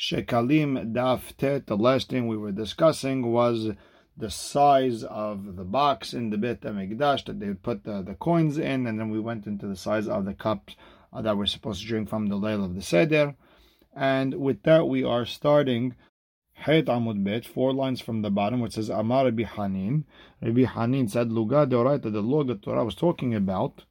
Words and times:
Shekalim 0.00 0.94
daf 0.94 1.36
tet. 1.36 1.66
The 1.66 1.76
last 1.76 2.08
thing 2.08 2.26
we 2.26 2.38
were 2.38 2.52
discussing 2.52 3.30
was 3.30 3.72
the 4.16 4.30
size 4.30 5.04
of 5.04 5.56
the 5.56 5.64
box 5.64 6.14
in 6.14 6.30
the 6.30 6.38
Beit 6.38 6.62
HaMikdash 6.62 7.26
that 7.26 7.38
they 7.38 7.48
would 7.48 7.62
put 7.62 7.84
the, 7.84 8.00
the 8.00 8.14
coins 8.14 8.56
in, 8.56 8.86
and 8.86 8.98
then 8.98 9.10
we 9.10 9.20
went 9.20 9.46
into 9.46 9.66
the 9.66 9.76
size 9.76 10.08
of 10.08 10.24
the 10.24 10.32
cups 10.32 10.74
uh, 11.12 11.20
that 11.20 11.36
we're 11.36 11.44
supposed 11.44 11.82
to 11.82 11.86
drink 11.86 12.08
from 12.08 12.28
the 12.28 12.36
Leil 12.38 12.64
of 12.64 12.74
the 12.74 12.80
Seder. 12.80 13.34
And 13.94 14.40
with 14.40 14.62
that, 14.62 14.88
we 14.88 15.04
are 15.04 15.26
starting 15.26 15.96
Hayt 16.64 16.86
Amud 16.86 17.22
Bet, 17.22 17.44
four 17.44 17.74
lines 17.74 18.00
from 18.00 18.22
the 18.22 18.30
bottom, 18.30 18.60
which 18.60 18.72
says 18.72 18.88
Amar 18.88 19.26
Rabbi 19.26 19.42
Hanin. 19.42 20.04
Rabbi 20.40 20.64
Hanin 20.64 21.10
said, 21.10 21.30
Luga 21.30 21.66
deoraita, 21.66 22.10
the 22.10 22.22
law 22.22 22.42
that 22.44 22.62
Torah 22.62 22.86
was 22.86 22.94
talking 22.94 23.34
about, 23.34 23.84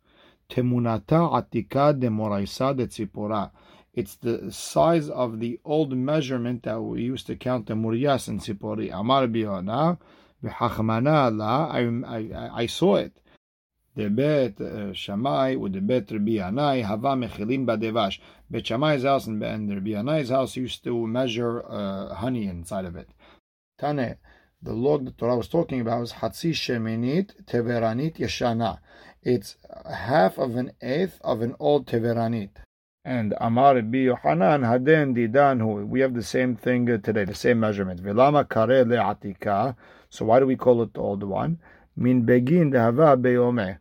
Temunata 0.50 1.30
atika 1.32 1.94
de 2.00 2.08
moraisa 2.08 2.76
de 2.76 2.88
tzipora 2.88 3.52
it's 3.94 4.16
the 4.18 4.52
size 4.52 5.10
of 5.10 5.40
the 5.40 5.60
old 5.66 5.98
measurement 5.98 6.64
that 6.64 6.80
we 6.82 7.02
used 7.02 7.28
to 7.28 7.36
count 7.36 7.68
the 7.68 7.74
muryas 7.74 8.28
and 8.28 8.40
sipori. 8.40 8.94
Amar 8.94 9.28
biyona, 9.28 9.98
v'chachmana 10.44 11.36
la, 11.36 11.70
I, 11.72 12.62
I, 12.62 12.66
saw 12.68 12.96
it. 12.96 13.20
The 13.96 14.10
bet 14.10 14.62
uh, 14.62 14.94
Shammai 14.94 15.56
with 15.56 15.74
the 15.74 15.82
bet 15.82 16.12
Rabbi 16.12 16.34
Yanai 16.34 16.84
hava 16.84 17.10
mechilim 17.10 17.66
badevash. 17.66 18.20
Bet 18.50 18.68
Shammai's 18.68 19.04
house 19.04 19.26
and, 19.26 19.42
Rabbi 19.42 19.90
Yanai's 19.90 20.30
house 20.30 20.56
used 20.56 20.84
to 20.84 21.08
measure 21.08 21.66
uh, 21.68 22.14
honey 22.14 22.48
inside 22.48 22.86
of 22.86 22.96
it. 22.96 23.10
Tane, 23.80 24.18
the 24.62 24.74
log 24.74 25.06
that 25.06 25.18
Torah 25.18 25.38
was 25.38 25.48
talking 25.48 25.82
about 25.82 26.02
was 26.02 26.14
hatzi 26.14 26.52
sheminit 26.52 27.44
teveranit 27.46 28.18
yeshana. 28.18 28.80
It's 29.24 29.58
half 29.92 30.38
of 30.38 30.56
an 30.56 30.74
eighth 30.82 31.20
of 31.22 31.42
an 31.42 31.56
old 31.60 31.88
teveranit 31.88 32.52
and 33.06 33.34
Amar 33.40 33.76
Rabbi 33.76 34.00
Yohanan 34.00 34.64
Haden 34.64 35.16
Didanhu. 35.16 35.88
We 35.88 36.02
have 36.02 36.14
the 36.14 36.24
same 36.24 36.56
thing 36.56 36.90
uh, 36.90 36.98
today, 36.98 37.26
the 37.26 37.34
same 37.36 37.60
measurement. 37.60 38.04
Vilama 38.04 38.48
Kare 38.48 38.84
Le'atika. 38.86 39.76
So 40.10 40.26
why 40.26 40.40
do 40.40 40.46
we 40.46 40.56
call 40.56 40.82
it 40.82 40.94
the 40.94 41.00
old 41.00 41.24
one? 41.24 41.60
Min 41.96 42.24
Begin 42.24 42.72
Dehava 42.72 43.20
Beyome. 43.22 43.80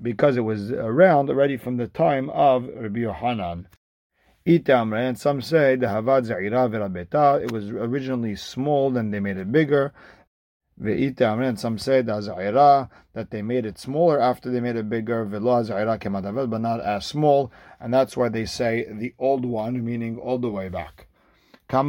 Because 0.00 0.36
it 0.36 0.40
was 0.40 0.72
around 0.72 1.30
already 1.30 1.56
from 1.56 1.76
the 1.76 1.86
time 1.86 2.30
of 2.30 2.68
Rabbi 2.74 3.00
Yohanan. 3.00 3.68
Itamre, 4.46 5.08
and 5.08 5.18
some 5.18 5.40
say 5.40 5.76
the 5.76 5.86
Havad 5.86 6.26
Zaira 6.26 6.68
Verabeta. 6.68 7.42
It 7.42 7.52
was 7.52 7.70
originally 7.70 8.36
small, 8.36 8.90
then 8.90 9.10
they 9.10 9.20
made 9.20 9.38
it 9.38 9.50
bigger. 9.52 9.92
And 10.76 11.60
some 11.60 11.78
say 11.78 12.02
that 12.02 13.28
they 13.30 13.42
made 13.42 13.64
it 13.64 13.78
smaller 13.78 14.20
after 14.20 14.50
they 14.50 14.60
made 14.60 14.74
it 14.74 14.88
bigger, 14.88 15.24
but 15.24 15.42
not 15.42 16.80
as 16.80 17.06
small, 17.06 17.52
and 17.78 17.94
that's 17.94 18.16
why 18.16 18.28
they 18.28 18.44
say 18.44 18.84
the 18.90 19.14
old 19.18 19.44
one, 19.44 19.84
meaning 19.84 20.18
all 20.18 20.38
the 20.38 20.50
way 20.50 20.68
back. 20.68 21.06
How 21.70 21.82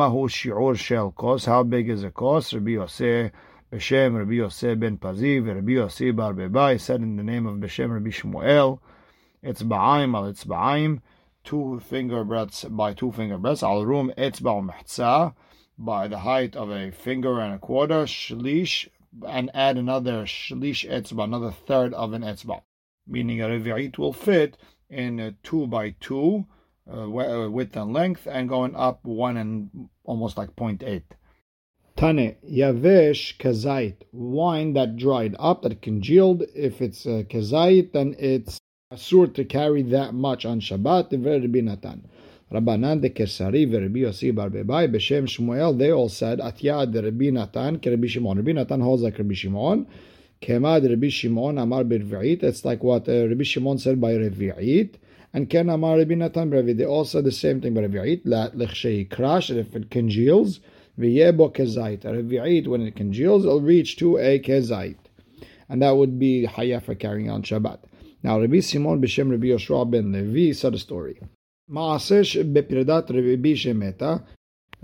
big 1.63 1.89
is 1.89 2.03
a 2.03 2.11
kos? 2.11 2.53
Rabbi 2.53 2.69
Yosef, 2.69 3.31
Beshem 3.73 4.17
Rabbi 4.17 4.33
Yosef 4.33 4.79
ben 4.79 4.97
Paziv, 4.99 5.47
Rabbi 5.53 5.71
Yosef 5.71 6.15
bar 6.15 6.33
Bebai, 6.33 6.79
said 6.79 7.01
in 7.01 7.17
the 7.17 7.23
name 7.23 7.47
of 7.47 7.57
Beshem 7.57 7.91
Rabbi 7.91 8.09
Shmuel, 8.09 8.79
it's 9.41 9.63
ba'aim 9.63 10.15
al 10.15 10.25
it's 10.27 10.45
ba'aim, 10.45 11.01
two 11.43 11.79
finger 11.79 12.23
breadths 12.23 12.63
by 12.65 12.93
two 12.93 13.11
finger 13.11 13.37
breadths, 13.39 13.63
al 13.63 13.83
rum 13.85 14.13
it's 14.15 14.39
ba'um 14.39 14.69
by 15.77 16.07
the 16.07 16.19
height 16.19 16.55
of 16.55 16.69
a 16.69 16.91
finger 16.91 17.39
and 17.39 17.53
a 17.53 17.59
quarter, 17.59 18.05
shlish, 18.05 18.87
and 19.27 19.51
add 19.53 19.77
another 19.77 20.25
shlish 20.25 20.89
etzba, 20.89 21.23
another 21.23 21.51
third 21.51 21.93
of 21.93 22.13
an 22.13 22.21
etzba. 22.21 22.61
Meaning 23.07 23.41
a 23.41 23.47
revi'it 23.47 23.97
will 23.97 24.13
fit 24.13 24.57
in 24.89 25.19
a 25.19 25.31
two 25.43 25.67
by 25.67 25.95
two 25.99 26.45
uh, 26.91 27.03
uh, 27.03 27.49
width 27.49 27.75
and 27.75 27.93
length, 27.93 28.27
and 28.27 28.49
going 28.49 28.75
up 28.75 29.03
one 29.03 29.37
and 29.37 29.89
almost 30.03 30.37
like 30.37 30.55
0.8. 30.55 31.01
Tane, 31.97 32.35
yavesh 32.45 33.37
kazait, 33.37 33.95
wine 34.11 34.73
that 34.73 34.97
dried 34.97 35.35
up, 35.39 35.61
that 35.63 35.81
congealed. 35.81 36.43
If 36.53 36.81
it's 36.81 37.05
uh, 37.05 37.23
kazait, 37.27 37.93
then 37.93 38.15
it's 38.19 38.59
asur 38.93 39.33
to 39.33 39.45
carry 39.45 39.81
that 39.83 40.13
much 40.13 40.45
on 40.45 40.59
Shabbat, 40.59 41.09
The 41.09 41.17
very 41.17 41.47
binatan. 41.47 42.03
Rabbanan 42.51 43.01
de 43.01 43.09
Kesari 43.09 43.65
Rabbi 43.65 44.01
Yossi 44.01 44.33
Bar 44.33 44.51
Bebai 44.51 44.87
Beshem 44.87 45.23
Shmuel, 45.23 45.75
they 45.79 45.91
all 45.91 46.09
said 46.09 46.37
Atiyad 46.39 46.93
Rabbi 46.93 47.31
Natan 47.31 47.81
Rabbi 47.83 48.05
Shimon. 48.05 48.37
Rabbi 48.37 48.51
Natan 48.51 48.81
holds 48.81 49.01
like 49.01 49.17
Rabbi 49.17 49.33
Shimon. 49.33 49.87
Kemad 50.43 50.87
Rabbi 50.87 51.09
Shimon 51.09 51.57
Amar 51.57 51.83
Birvi'it. 51.83 52.43
It's 52.43 52.63
like 52.63 52.83
what 52.83 53.09
uh, 53.09 53.27
Rabbi 53.27 53.43
Shimon 53.43 53.79
said 53.79 53.99
by 53.99 54.13
Revi'it. 54.13 54.93
And 55.33 55.49
Ken 55.49 55.69
Amar 55.69 55.97
Rabbi 55.97 56.13
Natan. 56.13 56.77
They 56.77 56.85
all 56.85 57.03
said 57.03 57.23
the 57.23 57.31
same 57.31 57.61
thing 57.61 57.73
by 57.73 57.81
Revi'it. 57.81 58.21
La 58.25 58.49
Lechshei 58.49 59.09
Crash, 59.09 59.49
if 59.49 59.75
it 59.75 59.89
congeals. 59.89 60.59
V'yebo 60.99 61.51
Kezait. 61.51 62.01
Revi'it, 62.03 62.67
when 62.67 62.81
it 62.81 62.95
congeals, 62.95 63.43
it'll 63.43 63.61
reach 63.61 63.97
to 63.97 64.17
a 64.17 64.37
Kezait. 64.37 64.97
And 65.67 65.81
that 65.81 65.97
would 65.97 66.19
be 66.19 66.45
Hayah 66.45 66.83
for 66.83 66.93
carrying 66.93 67.31
on 67.31 67.41
Shabbat. 67.41 67.79
Now, 68.21 68.39
Rabbi 68.39 68.59
Simon 68.59 69.01
Beshem 69.01 69.31
Rabbi 69.31 69.47
Yoshua 69.47 69.89
ben 69.89 70.11
Levi 70.11 70.53
said 70.53 70.75
a 70.75 70.77
story. 70.77 71.19
Maasesh 71.69 72.53
bepredat 72.53 73.09
Rabbi 73.09 73.53
Shemeta. 73.53 74.23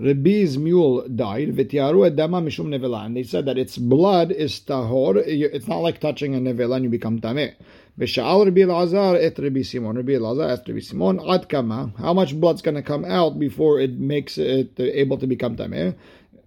Rabbi's 0.00 0.58
mule 0.58 1.06
died. 1.06 1.50
V'tiaru 1.50 2.10
edama 2.10 2.42
mishum 2.42 2.66
nevela. 2.66 3.06
And 3.06 3.16
they 3.16 3.22
said 3.22 3.46
that 3.46 3.56
its 3.56 3.78
blood 3.78 4.32
is 4.32 4.58
tahor. 4.58 5.22
It's 5.24 5.68
not 5.68 5.78
like 5.78 6.00
touching 6.00 6.34
a 6.34 6.38
nevela 6.38 6.76
and 6.76 6.84
you 6.84 6.90
become 6.90 7.20
tameh. 7.20 7.54
V'sha'al 8.00 8.46
Rabbi 8.46 8.62
Elazar 8.62 9.22
et 9.22 9.38
Rabbi 9.38 9.62
Simon. 9.62 9.96
Rabbi 9.96 10.12
Elazar 10.12 10.50
asked 10.50 10.66
Rabbi 10.66 10.80
Simon, 10.80 11.20
ad 11.20 11.48
kama. 11.48 11.92
How 11.98 12.12
much 12.14 12.34
blood's 12.34 12.62
going 12.62 12.74
to 12.74 12.82
come 12.82 13.04
out 13.04 13.38
before 13.38 13.78
it 13.78 13.92
makes 13.92 14.36
it 14.36 14.72
able 14.80 15.18
to 15.18 15.28
become 15.28 15.54
tameh? 15.54 15.94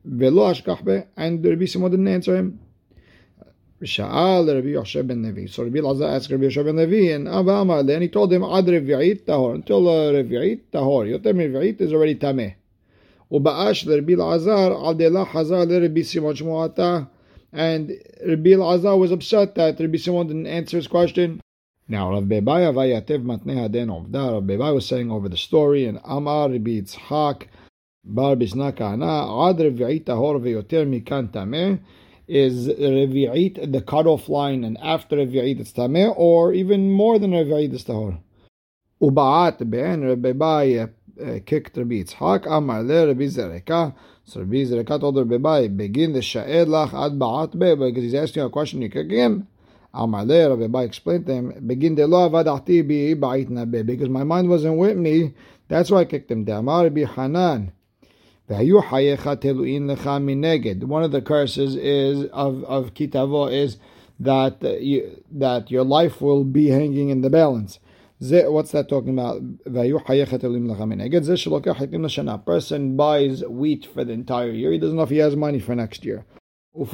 Velo 0.04 0.52
ashkahbe. 0.52 1.08
And 1.16 1.46
Rabbi 1.46 1.66
Simon 1.66 1.92
didn't 1.92 2.10
answer 2.10 2.36
him. 2.36 2.60
Sha'al 3.86 4.48
Rabbi 4.48 4.70
Yosha 4.70 5.06
ben 5.06 5.22
Levi. 5.24 5.46
So 5.48 5.64
Rabbi 5.64 5.80
Lazar 5.80 6.06
asked 6.06 6.32
Rabbi 6.32 6.46
Yosha 6.46 6.66
ben 6.66 6.76
Levi, 6.76 7.14
and 7.14 7.28
Abba 7.28 7.52
Amar, 7.52 7.84
then 7.84 8.02
he 8.02 8.08
told 8.08 8.34
him, 8.34 8.44
Ad 8.44 8.66
Revi'it 8.66 9.26
Tahor, 9.26 9.56
until 9.56 9.88
uh, 9.88 10.12
Revi'it 10.12 10.62
Tahor. 10.74 11.08
Yotem 11.08 11.38
Revi'it 11.38 11.80
is 11.82 11.94
already 11.94 12.16
Tameh. 12.16 12.56
Uba'ash 13.32 13.88
Rabbi 13.88 14.16
Lazar, 14.16 14.76
Adela 14.90 15.26
Hazar 15.26 15.68
Rabbi 15.68 16.02
Simon 16.02 16.34
Shmuata. 16.34 17.08
And 17.54 17.92
Rabbi 18.26 18.56
Lazar 18.56 18.98
was 18.98 19.12
upset 19.12 19.56
that 19.56 19.80
Rabbi 19.80 19.98
Simon 19.98 20.28
didn't 20.28 20.48
answer 20.48 20.78
his 20.78 20.88
question. 20.88 21.42
Now 21.88 22.12
Rav 22.12 22.24
Bebaya 22.24 22.74
Vayatev 22.74 23.24
Matneha 23.24 23.72
Den 23.72 23.90
Ovda, 23.90 24.34
Rav 24.34 24.44
Bebaya 24.44 24.74
was 24.74 24.88
saying 24.88 25.12
over 25.12 25.30
the 25.30 25.38
story, 25.38 25.86
and 25.86 26.00
Amar 26.04 26.50
Rabbi 26.50 26.82
Yitzhak, 26.82 27.44
Bar 28.04 28.36
Bisna 28.36 28.80
Ana 28.82 29.50
Ad 29.50 29.58
Revi'it 29.58 30.06
Tahor 30.06 30.42
Ve'yoter 30.42 30.86
Mikan 30.88 31.30
Tameh 31.30 31.80
is 32.28 32.68
Revi'it 32.68 33.72
the 33.72 33.82
cutoff 33.82 34.28
line, 34.30 34.64
and 34.64 34.78
after 34.80 35.16
Revi'it 35.18 35.60
it's 35.60 35.72
Tameh, 35.72 36.14
or 36.18 36.54
even 36.54 36.92
more 36.92 37.20
than 37.20 37.32
Revi'it 37.32 37.74
is 37.74 37.84
Tahor. 37.84 38.20
Uba'at 39.02 39.70
ben 39.70 40.04
Rabbi 40.04 40.32
Bai 40.32 40.78
uh, 40.78 40.88
kicked 41.46 41.78
Rabbi 41.78 42.04
Yitzhak, 42.04 42.46
Amar 42.48 42.82
le 42.84 43.08
Rabbi 43.08 43.26
Zereka. 43.26 43.94
So 44.24 44.40
Rabbi 44.40 44.64
Zereka 44.64 45.00
told 45.00 45.18
Rabbi 45.18 45.68
begin 45.68 46.14
the 46.14 46.22
Sha'ed 46.22 46.68
lach 46.68 46.94
ad 46.94 47.20
ba'at 47.20 47.52
be, 47.60 47.76
because 47.76 48.04
he's 48.04 48.16
asking 48.16 48.44
a 48.44 48.50
question, 48.50 48.82
you 48.82 48.90
kick 48.90 49.12
him. 49.12 49.48
Amar 49.94 50.26
le 50.26 50.84
explained 50.84 51.26
to 51.28 51.34
him, 51.34 51.64
begin 51.68 51.96
the 51.96 52.08
lo 52.08 52.30
avadati 52.30 52.82
bi 52.88 53.20
ba'it 53.20 53.50
nabe, 53.50 53.86
because 53.86 54.10
my 54.10 54.24
mind 54.24 54.50
wasn't 54.50 54.78
with 54.78 54.98
me, 54.98 55.34
that's 55.68 55.92
why 55.92 56.00
I 56.00 56.06
kicked 56.06 56.32
him 56.32 56.44
down. 56.44 56.60
Amar 56.60 56.84
Rabbi 56.86 57.06
Hanan. 57.06 57.72
One 58.48 58.64
of 61.04 61.12
the 61.12 61.22
curses 61.26 61.76
is 61.76 62.26
of 62.32 62.64
of 62.66 62.94
kitavo 62.94 63.52
is 63.52 63.78
that 64.20 64.64
uh, 64.64 64.74
you, 64.78 65.24
that 65.32 65.72
your 65.72 65.84
life 65.84 66.22
will 66.22 66.44
be 66.44 66.68
hanging 66.68 67.10
in 67.10 67.22
the 67.22 67.30
balance. 67.30 67.80
What's 68.20 68.72
that 68.72 68.88
talking 68.88 69.10
about? 69.20 69.42
A 72.30 72.38
person 72.38 72.96
buys 72.96 73.44
wheat 73.44 73.86
for 73.94 74.04
the 74.06 74.14
entire 74.14 74.52
year. 74.52 74.72
He 74.72 74.78
doesn't 74.78 74.96
know 74.96 75.04
if 75.04 75.10
he 75.10 75.18
has 75.18 75.36
money 75.36 75.60
for 75.60 75.76
next 75.76 76.06
year. 76.06 76.26
That's 76.74 76.94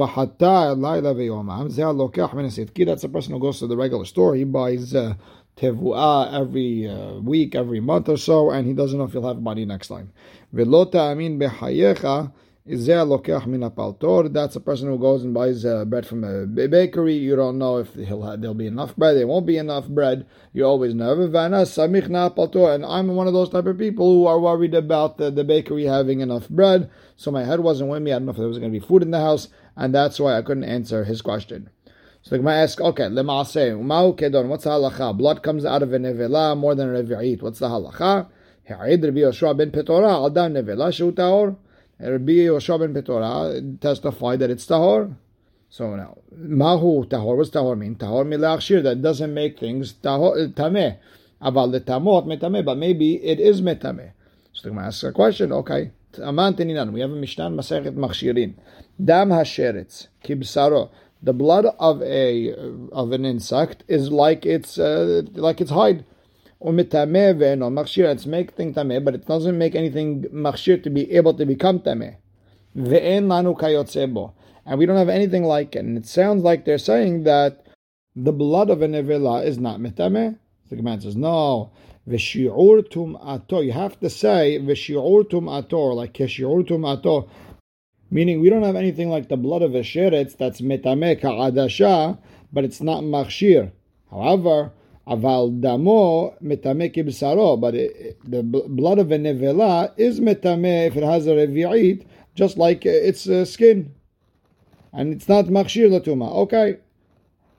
a 3.04 3.10
person 3.10 3.34
who 3.34 3.40
goes 3.40 3.60
to 3.60 3.68
the 3.68 3.78
regular 3.78 4.06
store. 4.06 4.36
He 4.36 4.44
buys 4.46 4.96
uh, 4.96 5.14
tevuah 5.58 6.34
every 6.34 6.88
uh, 6.88 7.20
week, 7.20 7.56
every 7.56 7.80
month 7.80 8.10
or 8.10 8.18
so, 8.18 8.52
and 8.52 8.68
he 8.68 8.74
doesn't 8.74 8.98
know 8.98 9.06
if 9.06 9.12
he'll 9.12 9.28
have 9.28 9.42
money 9.42 9.66
next 9.66 9.88
time. 9.88 10.12
Velota 10.54 11.12
amin 11.12 11.40
behayecha. 11.40 12.32
Is 12.64 12.86
there 12.86 12.98
lokach 12.98 13.48
min 13.48 13.62
paltor? 13.72 14.32
That's 14.32 14.56
a 14.56 14.60
person 14.60 14.88
who 14.88 15.00
goes 15.00 15.24
and 15.24 15.34
buys 15.34 15.66
uh, 15.66 15.84
bread 15.84 16.06
from 16.06 16.24
a 16.24 16.46
bakery. 16.46 17.16
You 17.16 17.36
don't 17.36 17.58
know 17.58 17.80
if 17.80 17.96
have, 17.96 18.40
there'll 18.40 18.54
be 18.54 18.68
enough 18.68 18.96
bread. 18.96 19.18
There 19.18 19.26
won't 19.26 19.48
be 19.48 19.58
enough 19.58 19.88
bread. 19.88 20.28
You 20.54 20.66
always 20.66 20.94
know. 20.94 21.12
And 21.12 22.86
I'm 22.86 23.16
one 23.16 23.28
of 23.28 23.34
those 23.34 23.50
type 23.50 23.66
of 23.66 23.80
people 23.80 24.14
who 24.14 24.28
are 24.28 24.40
worried 24.40 24.76
about 24.76 25.18
the, 25.18 25.32
the 25.32 25.44
bakery 25.44 25.86
having 25.86 26.20
enough 26.20 26.48
bread. 26.50 26.92
So 27.16 27.32
my 27.32 27.44
head 27.44 27.62
wasn't 27.62 27.90
with 27.90 28.04
me. 28.04 28.12
I 28.12 28.20
don't 28.20 28.28
know 28.28 28.32
if 28.32 28.38
there 28.38 28.48
was 28.48 28.60
going 28.60 28.72
to 28.72 28.80
be 28.80 28.86
food 28.86 29.02
in 29.02 29.10
the 29.10 29.20
house, 29.20 29.48
and 29.76 29.94
that's 29.94 30.20
why 30.20 30.38
I 30.38 30.44
couldn't 30.44 30.64
answer 30.64 31.04
his 31.04 31.24
question. 31.24 31.72
So 32.24 32.30
the 32.32 32.38
Gemara 32.38 32.62
asks, 32.64 32.80
okay, 32.80 33.06
lemaseh, 33.06 33.72
umau 33.74 34.16
kedon, 34.16 34.48
what's 34.48 34.66
the 34.66 34.70
halacha? 34.70 35.18
Blood 35.18 35.42
comes 35.42 35.66
out 35.66 35.82
of 35.82 35.92
a 35.92 35.98
nevela 35.98 36.56
more 36.56 36.76
than 36.76 36.96
a 36.96 37.02
revi'it. 37.02 37.42
What's 37.42 37.60
the 37.60 37.68
halacha? 37.68 38.28
Ha'id 38.68 39.04
Rabbi 39.04 39.20
Yoshua 39.20 39.58
ben 39.58 39.72
Petora, 39.72 40.30
adam 40.30 40.54
nevela 40.54 40.94
shu 40.94 41.12
tahor. 41.12 41.56
Rabbi 42.00 42.32
Yoshua 42.32 42.80
ben 42.80 42.94
Petora 42.94 43.80
testified 43.82 44.40
that 44.40 44.52
it's 44.52 44.68
tahor. 44.68 45.16
So 45.70 45.96
now, 45.96 46.18
mahu 46.38 47.08
tahor, 47.08 47.38
what's 47.38 47.50
tahor 47.50 47.76
mean? 47.78 47.96
Tahor 47.96 48.26
milachshir, 48.26 48.84
that 48.84 49.02
doesn't 49.02 49.34
make 49.34 49.58
things 49.60 49.94
tahor, 49.94 50.38
eh, 50.38 50.52
tameh. 50.54 50.98
Aval 51.42 51.72
letamot 51.74 52.26
metameh, 52.28 52.64
but 52.64 52.78
maybe 52.78 53.16
it 53.26 53.40
is 53.40 53.62
metameh. 53.62 54.12
So 54.54 54.64
the 54.64 54.70
Gemara 54.70 54.88
asks 54.88 55.04
a 55.04 55.12
question, 55.12 55.52
okay. 55.52 55.92
We 56.18 56.24
have 56.26 56.28
a 56.30 56.42
Mishnah, 56.42 57.50
Masechet 57.50 57.96
Machshirin. 57.96 58.54
Dam 59.04 59.30
hasheretz, 59.30 60.08
kibsaro. 60.24 60.90
The 61.22 61.34
blood 61.34 61.66
of 61.80 62.02
a 62.02 62.54
of 62.92 63.12
an 63.12 63.26
insect 63.26 63.84
is 63.88 64.12
like 64.12 64.46
its 64.46 64.80
uh, 64.80 65.24
like 65.34 65.62
its 65.62 65.72
hide. 65.72 66.06
It's 66.64 68.26
making 68.26 68.74
tameh, 68.74 69.04
but 69.04 69.16
it 69.16 69.26
doesn't 69.26 69.58
make 69.58 69.76
anything 69.76 70.24
machshir 70.34 70.82
to 70.84 70.90
be 70.90 71.12
able 71.12 71.34
to 71.34 71.46
become 71.46 71.80
tameh. 71.80 72.18
And 72.74 74.78
we 74.78 74.86
don't 74.86 74.98
have 74.98 75.10
anything 75.10 75.44
like 75.44 75.76
it. 75.76 75.80
And 75.80 75.98
it 75.98 76.06
sounds 76.06 76.44
like 76.44 76.66
they're 76.66 76.78
saying 76.78 77.24
that 77.24 77.66
the 78.16 78.32
blood 78.32 78.70
of 78.70 78.82
a 78.82 78.88
nevela 78.88 79.46
is 79.46 79.58
not 79.58 79.80
mitameh. 79.80 80.38
The 80.70 80.76
command 80.76 81.04
says, 81.04 81.16
no. 81.16 81.72
V'shi'ur 82.08 82.88
tum'ato. 82.90 83.66
You 83.66 83.74
have 83.74 84.00
to 84.00 84.10
say 84.10 84.60
v'shi'ur 84.60 85.30
tum'ato, 85.30 85.96
like 85.96 86.14
keshi'ur 86.14 86.68
tum'ato. 86.68 87.30
Meaning 88.14 88.42
we 88.42 88.50
don't 88.50 88.64
have 88.64 88.76
anything 88.76 89.10
like 89.10 89.30
the 89.30 89.38
blood 89.38 89.62
of 89.62 89.74
a 89.74 89.80
sheretz 89.80 90.38
that's 90.38 90.60
mitameh 90.60 91.22
ka'adasha, 91.22 92.18
but 92.52 92.66
it's 92.66 92.82
not 92.82 93.04
machshir. 93.04 93.72
However, 94.12 94.74
Aval 95.08 95.62
damo 95.62 96.36
metame 96.44 96.94
kibsaro, 96.94 97.60
but 97.60 97.74
it, 97.74 98.18
the 98.30 98.44
blood 98.44 99.00
of 99.00 99.12
a 99.12 99.18
nevela 99.18 99.94
is 99.98 100.20
metame 100.20 100.88
if 100.88 100.98
it 100.98 101.04
has 101.04 101.26
a 101.26 101.32
revi'it, 101.32 102.06
just 102.36 102.58
like 102.58 102.86
its 102.86 103.28
uh, 103.30 103.46
skin, 103.46 103.94
and 104.92 105.14
it's 105.14 105.30
not 105.30 105.46
machshir 105.46 105.90
latuma. 105.90 106.32
Okay. 106.36 106.78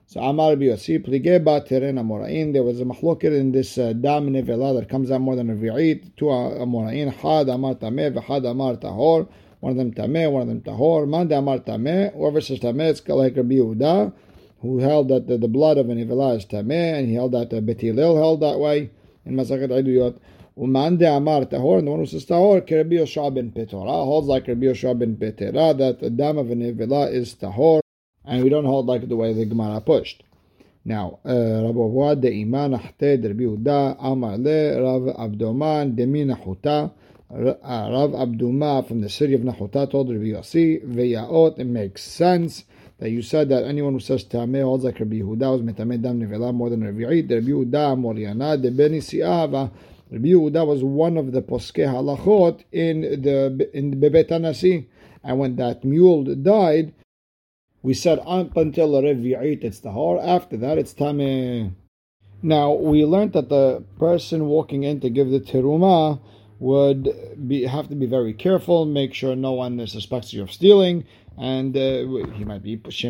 So 0.05 0.19
Amar 0.19 0.55
Biyasi 0.55 1.03
Plige 1.03 1.43
Bateren 1.43 1.97
Amorain. 1.97 2.53
There 2.53 2.61
was 2.61 2.79
a 2.79 2.85
mahloket 2.85 3.35
in 3.35 3.51
this 3.51 3.79
uh, 3.79 3.93
dam 3.93 4.29
nevela 4.29 4.79
that 4.79 4.87
comes 4.87 5.09
out 5.09 5.21
more 5.21 5.35
than 5.35 5.49
a 5.49 5.55
revi'it. 5.55 6.15
Two 6.15 6.25
Amorain. 6.25 7.11
Had 7.11 7.49
Amar 7.49 7.75
Tameh, 7.75 8.13
V'Had 8.13 8.47
Amar 8.47 8.75
Tahor. 8.75 9.27
One 9.63 9.71
of 9.71 9.77
them 9.77 9.93
Tameh, 9.93 10.29
one 10.29 10.41
of 10.41 10.47
them 10.49 10.59
Tahor. 10.59 11.07
Man 11.07 11.31
Amar 11.31 11.59
Tameh. 11.59 12.13
Whoever 12.13 12.41
says 12.41 12.59
Tameh, 12.59 12.89
it's 12.89 13.07
like 13.07 13.37
Rabbi 13.37 13.55
Yehuda 13.55 14.11
who 14.59 14.79
held 14.79 15.07
that 15.07 15.27
the, 15.27 15.37
the 15.37 15.47
blood 15.47 15.77
of 15.77 15.89
an 15.89 15.97
Ivela 15.97 16.35
is 16.35 16.45
Tameh, 16.45 16.99
and 16.99 17.07
he 17.07 17.13
held 17.13 17.31
that 17.31 17.53
uh, 17.53 17.61
Betilil 17.61 18.17
held 18.17 18.41
that 18.41 18.59
way 18.59 18.89
in 19.25 19.35
Masachet 19.35 19.69
Eduyot. 19.69 20.19
Uman 20.57 21.01
Amar 21.01 21.45
Tahor, 21.45 21.79
and 21.79 21.87
the 21.87 21.91
one 21.91 22.01
who 22.01 22.05
says 22.05 22.25
Tahor, 22.25 22.59
Rabbi 22.59 22.95
Yoshua 22.95 23.33
ben 23.33 23.51
Petora, 23.51 24.03
holds 24.03 24.27
like 24.27 24.49
Rabbi 24.49 24.65
Yoshua 24.65 24.99
ben 24.99 25.15
Petera, 25.15 25.77
that 25.77 26.01
the 26.01 26.09
dam 26.09 26.37
of 26.37 26.51
an 26.51 26.59
Ivela 26.59 27.09
is 27.09 27.33
Tahor, 27.35 27.79
and 28.25 28.43
we 28.43 28.49
don't 28.49 28.65
hold 28.65 28.85
like 28.85 29.07
the 29.07 29.15
way 29.15 29.31
the 29.31 29.45
Gemara 29.45 29.79
pushed. 29.79 30.23
Now, 30.83 31.19
uh, 31.25 31.63
Rabbi 31.63 31.79
Awad 31.79 32.21
de 32.21 32.41
Iman 32.41 32.73
Ahte 32.73 33.21
de 33.21 33.29
Rabbi 33.29 33.43
Uda, 33.43 33.95
Amar 33.97 34.37
le 34.37 34.81
Rav 34.81 35.15
Abdoman 35.17 35.95
de 35.95 36.05
Min 36.05 36.27
Nahuta, 36.27 36.85
uh, 36.85 36.89
Rav 37.35 38.11
Abduma 38.11 38.87
from 38.87 39.01
the 39.01 39.09
city 39.09 39.33
of 39.33 39.41
Nahuta 39.41 39.89
told 39.89 40.09
Rabbi 40.09 40.25
Yossi, 40.25 40.85
Veyaot, 40.85 41.57
it 41.57 41.65
makes 41.65 42.03
sense 42.03 42.65
that 42.99 43.09
you 43.09 43.23
said 43.23 43.49
that 43.49 43.63
anyone 43.63 43.93
who 43.93 43.99
says 43.99 44.23
Tameh 44.23 44.61
holds 44.61 44.83
like 44.83 44.99
Rabbi 44.99 45.15
Yehuda 45.15 45.51
was 45.51 45.61
Metameh 45.61 45.99
Dam 45.99 46.21
Nevela 46.21 46.53
more 46.53 46.69
than 46.69 46.83
Rabbi 46.83 47.21
The 47.21 47.35
Rabbi 47.35 47.47
Yehuda 47.47 47.97
Moriana 47.99 48.61
de 48.61 48.69
Beni 48.69 48.99
Siava. 48.99 49.71
Rabbi 50.11 50.27
Yehuda 50.27 50.67
was 50.67 50.83
one 50.83 51.17
of 51.17 51.31
the 51.31 51.41
Poskeh 51.41 51.87
Halachot 51.87 52.63
in 52.71 53.01
the 53.01 53.69
in 53.73 53.99
Bebet 53.99 54.29
Anasi. 54.29 54.85
And 55.23 55.39
when 55.39 55.55
that 55.55 55.83
mule 55.83 56.23
died, 56.35 56.93
we 57.81 57.95
said 57.95 58.19
up 58.27 58.55
until 58.55 58.93
Rabbi 59.01 59.19
Revi'it 59.19 59.63
it's 59.63 59.79
Tahor. 59.79 60.23
After 60.23 60.55
that, 60.57 60.77
it's 60.77 60.93
Tameh. 60.93 61.73
Now, 62.43 62.73
we 62.73 63.05
learned 63.05 63.33
that 63.33 63.49
the 63.49 63.83
person 63.97 64.45
walking 64.45 64.83
in 64.83 64.99
to 64.99 65.09
give 65.09 65.29
the 65.29 65.39
Terumah 65.39 66.19
would 66.63 67.09
be 67.45 67.65
have 67.65 67.89
to 67.89 67.95
be 67.95 68.05
very 68.05 68.33
careful, 68.33 68.85
make 68.85 69.13
sure 69.13 69.35
no 69.35 69.51
one 69.51 69.85
suspects 69.85 70.31
you 70.31 70.41
of 70.41 70.49
stealing, 70.49 71.03
and 71.37 71.75
uh, 71.75 72.05
he 72.37 72.45
might 72.45 72.63
be 72.63 72.79
he 72.87 73.09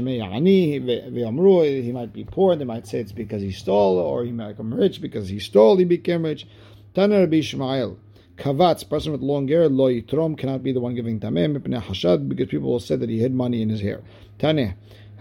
might 1.91 2.13
be 2.13 2.23
poor. 2.23 2.55
They 2.55 2.65
might 2.65 2.87
say 2.87 2.99
it's 2.99 3.11
because 3.11 3.43
he 3.43 3.51
stole, 3.51 3.99
or 3.99 4.25
he 4.25 4.31
might 4.31 4.53
become 4.53 4.73
rich 4.73 4.99
because 5.01 5.29
he 5.29 5.37
stole. 5.37 5.77
He 5.77 5.85
became 5.85 6.23
rich. 6.23 6.47
Tana 6.95 7.19
Rabbi 7.19 7.37
Ishmael. 7.37 7.99
Kavatz, 8.37 8.89
person 8.89 9.11
with 9.11 9.21
long 9.21 9.47
hair, 9.47 9.69
lo 9.69 9.87
yitrom, 9.87 10.35
cannot 10.35 10.63
be 10.63 10.71
the 10.71 10.79
one 10.79 10.95
giving 10.95 11.19
tameh, 11.19 11.55
hashad, 11.59 12.27
because 12.27 12.47
people 12.47 12.71
will 12.71 12.79
say 12.79 12.95
that 12.95 13.07
he 13.07 13.19
hid 13.19 13.35
money 13.35 13.61
in 13.61 13.69
his 13.69 13.81
hair. 13.81 14.01
Tane, 14.39 14.73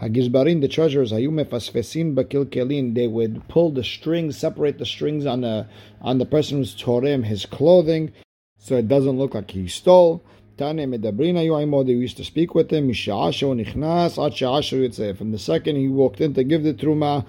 Hagizbarin, 0.02 0.60
the 0.60 0.66
treasurers, 0.66 1.12
hayume 1.12 1.44
fasfesin 1.44 2.16
bakilkelin, 2.16 2.92
they 2.96 3.06
would 3.06 3.46
pull 3.46 3.70
the 3.70 3.84
strings, 3.84 4.36
separate 4.36 4.78
the 4.78 4.84
strings 4.84 5.24
on 5.24 5.42
the 5.42 5.68
on 6.00 6.18
the 6.18 6.26
person 6.26 6.58
who's 6.58 6.74
torem, 6.74 7.24
his 7.24 7.46
clothing, 7.46 8.12
so 8.58 8.76
it 8.76 8.88
doesn't 8.88 9.16
look 9.16 9.32
like 9.32 9.52
he 9.52 9.68
stole. 9.68 10.24
Tane 10.58 10.90
medabrin 10.90 11.36
ayu 11.36 11.86
they 11.86 11.92
used 11.92 12.16
to 12.16 12.24
speak 12.24 12.52
with 12.52 12.72
him, 12.72 12.88
misha'asho 12.88 13.54
nichnas, 13.64 15.16
From 15.16 15.30
the 15.30 15.38
second 15.38 15.76
he 15.76 15.86
walked 15.86 16.20
in 16.20 16.34
to 16.34 16.42
give 16.42 16.64
the 16.64 16.74
truma, 16.74 17.24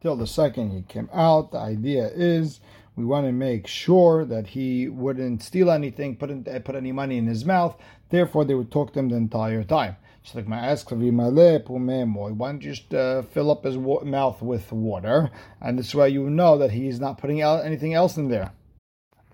till 0.00 0.16
the 0.16 0.26
second 0.26 0.70
he 0.70 0.80
came 0.80 1.10
out, 1.12 1.52
the 1.52 1.58
idea 1.58 2.06
is 2.06 2.60
we 2.96 3.04
want 3.04 3.26
to 3.26 3.32
make 3.32 3.66
sure 3.66 4.24
that 4.24 4.46
he 4.46 4.88
wouldn't 4.88 5.42
steal 5.42 5.70
anything, 5.70 6.16
put, 6.16 6.30
in, 6.30 6.42
put 6.42 6.74
any 6.74 6.92
money 6.92 7.18
in 7.18 7.26
his 7.26 7.44
mouth. 7.44 7.76
Therefore, 8.08 8.46
they 8.46 8.54
would 8.54 8.70
talk 8.70 8.94
to 8.94 9.00
him 9.00 9.10
the 9.10 9.16
entire 9.16 9.64
time. 9.64 9.96
Just 10.24 10.36
like 10.36 10.48
my 10.48 10.56
ask, 10.56 10.90
why 10.90 10.96
don't 10.96 12.62
you 12.62 12.72
just 12.72 12.94
uh, 12.94 13.20
fill 13.22 13.50
up 13.50 13.64
his 13.64 13.76
wa- 13.76 14.02
mouth 14.04 14.40
with 14.40 14.72
water, 14.72 15.30
and 15.60 15.78
this 15.78 15.94
way 15.94 16.08
you 16.08 16.30
know 16.30 16.56
that 16.56 16.70
he's 16.70 16.98
not 16.98 17.18
putting 17.18 17.42
out 17.42 17.62
anything 17.66 17.92
else 17.92 18.16
in 18.16 18.28
there. 18.28 18.52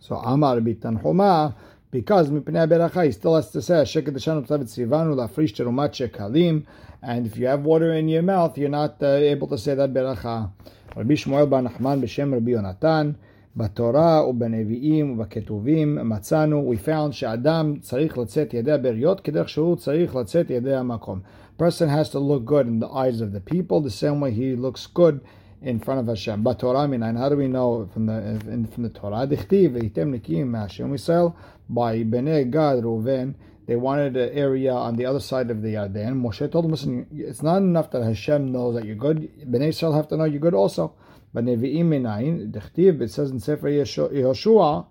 So 0.00 0.16
Amar 0.16 0.56
Bitanhuma, 0.56 1.54
because 1.92 2.30
Mipnei 2.30 2.68
Beracha, 2.68 3.06
he 3.06 3.12
still 3.12 3.36
has 3.36 3.52
to 3.52 3.62
say, 3.62 3.74
Sheket 3.74 4.08
Lafrish 4.08 5.54
Terumat 5.54 5.92
Shekalim, 6.10 6.66
and 7.02 7.24
if 7.24 7.36
you 7.36 7.46
have 7.46 7.62
water 7.62 7.94
in 7.94 8.08
your 8.08 8.22
mouth, 8.22 8.58
you're 8.58 8.68
not 8.68 9.00
uh, 9.00 9.06
able 9.10 9.46
to 9.46 9.58
say 9.58 9.76
that 9.76 9.92
Beracha. 9.92 10.50
Rabbi 10.96 11.14
Shmuel 11.14 11.48
Bar 11.48 11.62
Nachman 11.62 12.02
B'Shem 12.02 12.32
Rabbi 12.32 12.50
Yonatan, 12.50 13.14
בתורה 13.57 14.27
ובנביאים 14.29 15.11
ובכתובים 15.11 15.97
מצאנו, 16.09 16.73
we 16.73 16.87
found 16.87 17.11
שאדם 17.11 17.75
צריך 17.81 18.17
לצאת 18.17 18.53
ידי 18.53 18.71
הבריות 18.71 19.19
כדרך 19.21 19.49
שהוא 19.49 19.75
צריך 19.75 20.15
לצאת 20.15 20.49
ידי 20.49 20.75
המקום. 20.75 21.19
person 21.57 21.87
has 21.87 22.09
to 22.09 22.19
look 22.19 22.45
good 22.45 22.67
in 22.67 22.79
the 22.79 22.89
eyes 22.89 23.21
of 23.21 23.31
the 23.31 23.53
people 23.53 23.79
the 23.79 23.89
same 23.89 24.19
way 24.19 24.31
he 24.31 24.55
looks 24.55 24.87
good 24.87 25.19
in 25.63 25.79
front 25.79 25.99
of 25.99 26.07
Hashem. 26.07 26.43
בתורה 26.43 26.87
מניין, 26.87 27.17
how 27.17 27.29
do 27.29 27.37
we 27.37 27.47
know 27.47 27.87
from 27.93 28.05
the, 28.05 28.75
from 28.75 28.83
the 28.83 28.99
Torah? 28.99 29.25
דכתיב 29.25 29.71
והייתם 29.73 30.11
נקיים 30.11 30.51
מהשם 30.51 30.93
ישראל 30.93 31.27
by 31.71 32.03
בני 32.09 32.43
גד 32.43 32.75
ראובן 32.83 33.31
they 33.67 33.75
wanted 33.75 34.15
an 34.15 34.29
area 34.29 34.71
on 34.71 34.95
the 34.95 35.05
other 35.05 35.19
side 35.19 35.49
of 35.49 35.63
the 35.63 35.73
Yarden. 35.73 36.21
Moshe 36.21 36.51
told 36.51 36.65
them, 36.65 36.71
listen, 36.71 37.07
it's 37.11 37.41
not 37.41 37.57
enough 37.57 37.89
that 37.91 38.03
Hashem 38.03 38.51
knows 38.51 38.75
that 38.75 38.85
you're 38.85 38.95
good. 38.95 39.31
Bnei 39.49 39.69
Israel 39.69 39.93
have 39.93 40.07
to 40.09 40.17
know 40.17 40.25
you're 40.25 40.39
good 40.39 40.53
also. 40.53 40.93
But 41.32 41.44
Nevi'im 41.44 41.86
Minayin, 41.86 42.50
Dechtiv, 42.50 43.00
it 43.00 43.10
says 43.10 43.30
in 43.30 43.38
Sefer 43.38 43.68
Yehoshua, 43.68 44.86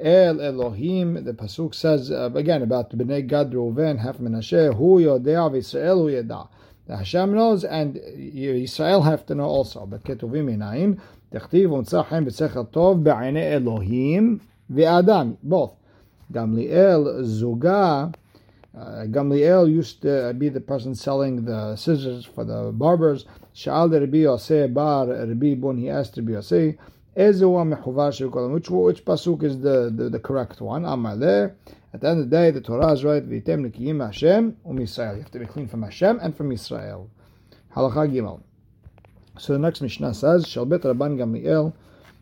El 0.00 0.40
Elohim, 0.40 1.24
the 1.24 1.32
Pasuk 1.32 1.74
says, 1.74 2.10
again, 2.10 2.62
about 2.62 2.90
Bnei 2.90 3.26
Gad 3.26 3.52
Reuven, 3.52 3.98
half 3.98 4.18
Menashe, 4.18 4.74
Hu 4.74 5.00
Yodea 5.00 5.50
v'Yisrael 5.50 6.10
Hu. 6.10 6.48
The 6.86 6.96
Hashem 6.96 7.34
knows, 7.34 7.64
and 7.64 7.96
Israel 7.96 9.02
have 9.02 9.24
to 9.26 9.34
know 9.34 9.44
also. 9.44 9.86
But 9.86 10.04
Ketuvim 10.04 10.46
Minayin, 10.46 11.00
Dechtiv, 11.32 11.68
Unsachem, 11.68 12.24
B'Sechel 12.26 12.68
Tov, 12.68 13.02
Be'ene 13.02 13.52
Elohim, 13.54 14.40
V'Adam, 14.72 15.36
both. 15.42 15.74
Gamliel, 16.32 17.24
Zuga, 17.24 18.14
uh, 18.76 19.04
Gamliel 19.06 19.70
used 19.70 20.02
to 20.02 20.34
be 20.36 20.48
the 20.48 20.60
person 20.60 20.94
selling 20.94 21.44
the 21.44 21.76
scissors 21.76 22.24
for 22.24 22.44
the 22.44 22.72
barbers. 22.72 23.24
Sha'al 23.54 23.92
Rabbi 23.92 24.18
Yosef 24.18 24.72
bar 24.74 25.06
Rabbi 25.06 25.54
Bun, 25.54 25.78
he 25.78 25.88
asked 25.88 26.16
Rabbi 26.16 26.32
Yosef, 26.32 26.74
which, 27.16 27.38
which 27.40 29.04
pasuk 29.04 29.42
is 29.44 29.60
the, 29.60 29.92
the, 29.94 30.08
the 30.10 30.18
correct 30.18 30.60
one? 30.60 30.82
There. 31.20 31.54
At 31.92 32.00
the 32.00 32.08
end 32.08 32.20
of 32.20 32.28
the 32.28 32.36
day, 32.36 32.50
the 32.50 32.60
Torah 32.60 32.90
is 32.92 33.04
right. 33.04 33.24
V'item 33.24 33.70
nikiyim 33.70 34.04
Hashem 34.04 34.56
um. 34.68 34.78
You 34.80 34.86
have 34.86 35.30
to 35.30 35.38
be 35.38 35.46
clean 35.46 35.68
from 35.68 35.82
Hashem 35.84 36.18
and 36.20 36.36
from 36.36 36.50
Israel. 36.50 37.08
Halacha 37.76 38.12
Gimel. 38.12 38.40
So 39.38 39.52
the 39.52 39.60
next 39.60 39.80
Mishnah 39.80 40.14
says, 40.14 40.44
Shalbet 40.46 40.80
Rabban 40.82 41.16
Gamliel 41.16 41.72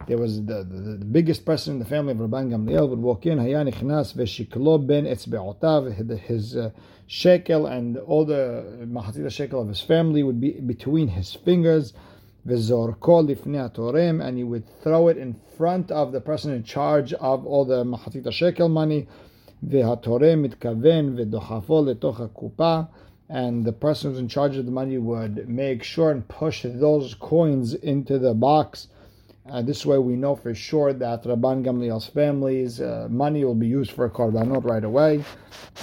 there 0.06 0.18
was 0.18 0.44
the, 0.44 0.64
the, 0.64 0.96
the, 0.98 1.04
biggest 1.04 1.44
person 1.44 1.74
in 1.74 1.78
the 1.78 1.84
family 1.84 2.12
of 2.12 2.18
Rabban 2.18 2.50
Gamliel 2.50 2.88
would 2.88 2.98
walk 2.98 3.26
in, 3.26 3.38
Hayan 3.38 3.72
Ichnas 3.72 4.14
veshiklo 4.14 4.84
ben 4.86 5.04
etzbe'otav, 5.04 6.18
his 6.20 6.56
uh, 6.56 6.70
shekel 7.06 7.66
and 7.66 7.98
all 7.98 8.24
the 8.24 8.64
mahatzit 8.84 9.30
shekel 9.30 9.62
of 9.62 9.68
his 9.68 9.80
family 9.80 10.22
would 10.22 10.40
be 10.40 10.52
between 10.52 11.08
his 11.08 11.34
fingers. 11.34 11.92
Lifnei 12.46 13.72
torem, 13.72 14.24
and 14.24 14.36
he 14.36 14.44
would 14.44 14.64
throw 14.82 15.08
it 15.08 15.16
in 15.16 15.36
front 15.56 15.90
of 15.92 16.10
the 16.10 16.20
person 16.20 16.52
in 16.52 16.64
charge 16.64 17.12
of 17.12 17.46
all 17.46 17.64
the 17.64 17.84
mahatita 17.84 18.32
shekel 18.32 18.68
money. 18.68 19.06
V'hatorem 19.64 20.48
mitkaven 20.48 21.14
v'dochafo 21.16 21.94
letoch 21.94 22.88
and 23.28 23.64
the 23.64 23.72
person 23.72 24.10
who's 24.10 24.18
in 24.18 24.28
charge 24.28 24.56
of 24.56 24.66
the 24.66 24.72
money 24.72 24.98
would 24.98 25.48
make 25.48 25.82
sure 25.82 26.10
and 26.10 26.26
push 26.28 26.66
those 26.68 27.14
coins 27.14 27.72
into 27.72 28.18
the 28.18 28.34
box. 28.34 28.88
Uh, 29.44 29.60
this 29.60 29.84
way, 29.84 29.98
we 29.98 30.14
know 30.14 30.36
for 30.36 30.54
sure 30.54 30.92
that 30.92 31.24
Rabban 31.24 31.64
Gamliel's 31.64 32.06
family's 32.06 32.80
uh, 32.80 33.08
money 33.10 33.44
will 33.44 33.56
be 33.56 33.66
used 33.66 33.90
for 33.90 34.08
korbanot 34.08 34.64
right 34.64 34.84
away. 34.84 35.24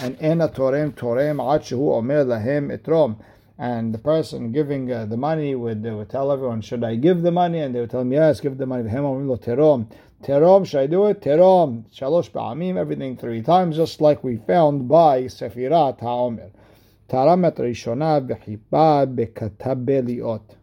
And 0.01 0.15
ena 0.21 0.47
torem 0.47 0.93
torem 0.93 1.39
ad 1.43 1.73
omer 1.73 2.23
lahem 2.23 2.71
etrom. 2.77 3.21
And 3.57 3.93
the 3.93 3.97
person 3.97 4.53
giving 4.53 4.89
uh, 4.89 5.05
the 5.07 5.17
money 5.17 5.55
would, 5.55 5.85
uh, 5.85 5.97
would 5.97 6.09
tell 6.09 6.31
everyone, 6.31 6.61
should 6.61 6.85
I 6.85 6.95
give 6.95 7.21
the 7.21 7.31
money? 7.31 7.59
And 7.59 7.75
they 7.75 7.81
would 7.81 7.89
tell 7.89 7.99
him, 7.99 8.13
yes, 8.13 8.39
give 8.39 8.57
the 8.57 8.65
money. 8.65 8.83
Terom. 8.89 9.91
Terom, 10.23 10.65
should 10.65 10.79
I 10.79 10.87
do 10.87 11.07
it? 11.07 11.19
Terom. 11.21 11.83
Shalosh 11.93 12.31
ba'amim, 12.31 12.77
everything 12.77 13.17
three 13.17 13.41
times, 13.41 13.75
just 13.75 13.99
like 13.99 14.23
we 14.23 14.37
found 14.37 14.87
by 14.87 15.23
Sefirat 15.23 15.99
HaOmer. 15.99 16.51
Taramet 17.09 17.57
Rishona 17.57 18.25
v'chipa 18.25 19.05
bekatabe 19.13 20.55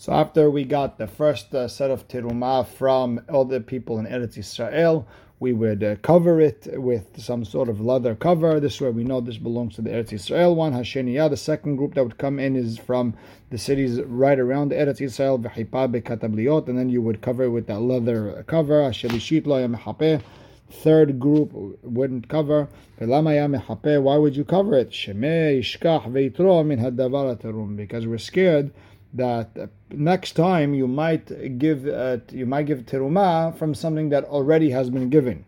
So 0.00 0.12
after 0.12 0.48
we 0.48 0.62
got 0.62 0.96
the 0.96 1.08
first 1.08 1.52
uh, 1.52 1.66
set 1.66 1.90
of 1.90 2.06
terumah 2.06 2.68
from 2.68 3.20
the 3.26 3.60
people 3.60 3.98
in 3.98 4.06
Eretz 4.06 4.38
Israel, 4.38 5.08
we 5.40 5.52
would 5.52 5.82
uh, 5.82 5.96
cover 5.96 6.40
it 6.40 6.68
with 6.80 7.20
some 7.20 7.44
sort 7.44 7.68
of 7.68 7.80
leather 7.80 8.14
cover. 8.14 8.60
This 8.60 8.80
way 8.80 8.90
we 8.90 9.02
know 9.02 9.20
this 9.20 9.38
belongs 9.38 9.74
to 9.74 9.82
the 9.82 9.90
Eretz 9.90 10.12
Israel 10.12 10.54
one. 10.54 10.72
Hasheniya, 10.72 11.30
the 11.30 11.36
second 11.36 11.74
group 11.78 11.94
that 11.94 12.04
would 12.04 12.16
come 12.16 12.38
in 12.38 12.54
is 12.54 12.78
from 12.78 13.14
the 13.50 13.58
cities 13.58 14.00
right 14.02 14.38
around 14.38 14.70
Eretz 14.70 15.00
Israel, 15.00 15.36
v'chipa 15.36 15.92
bekatabliot, 15.92 16.68
and 16.68 16.78
then 16.78 16.88
you 16.88 17.02
would 17.02 17.20
cover 17.20 17.42
it 17.42 17.50
with 17.50 17.66
that 17.66 17.80
leather 17.80 18.44
cover. 18.46 18.82
Hashelishit 18.82 19.48
lo 19.48 20.20
third 20.70 21.18
group 21.18 21.50
wouldn't 21.82 22.28
cover. 22.28 22.68
Why 22.98 24.16
would 24.16 24.36
you 24.36 24.44
cover 24.44 24.74
it? 24.76 24.90
Because 27.76 28.06
we're 28.06 28.18
scared 28.18 28.70
that 29.14 29.70
next 29.90 30.32
time 30.32 30.74
you 30.74 30.86
might 30.86 31.58
give 31.58 31.86
uh, 31.86 32.18
you 32.30 32.46
might 32.46 32.66
give 32.66 32.80
teruma 32.80 33.56
from 33.56 33.74
something 33.74 34.10
that 34.10 34.24
already 34.24 34.70
has 34.70 34.90
been 34.90 35.08
given. 35.08 35.44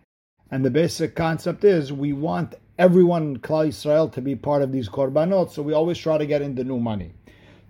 And 0.51 0.65
the 0.65 0.71
basic 0.71 1.15
concept 1.15 1.65
is 1.65 1.93
we 1.93 2.13
want 2.13 2.55
everyone 2.79 3.23
in 3.23 3.39
Klal 3.39 3.69
Yisrael 3.69 4.11
to 4.13 4.21
be 4.21 4.35
part 4.35 4.63
of 4.63 4.73
these 4.73 4.89
korbanot, 4.89 5.51
so 5.51 5.63
we 5.63 5.75
always 5.75 5.99
try 5.99 6.19
to 6.19 6.27
get 6.27 6.43
in 6.43 6.55
the 6.55 6.65
new 6.65 6.81
money. 6.81 7.13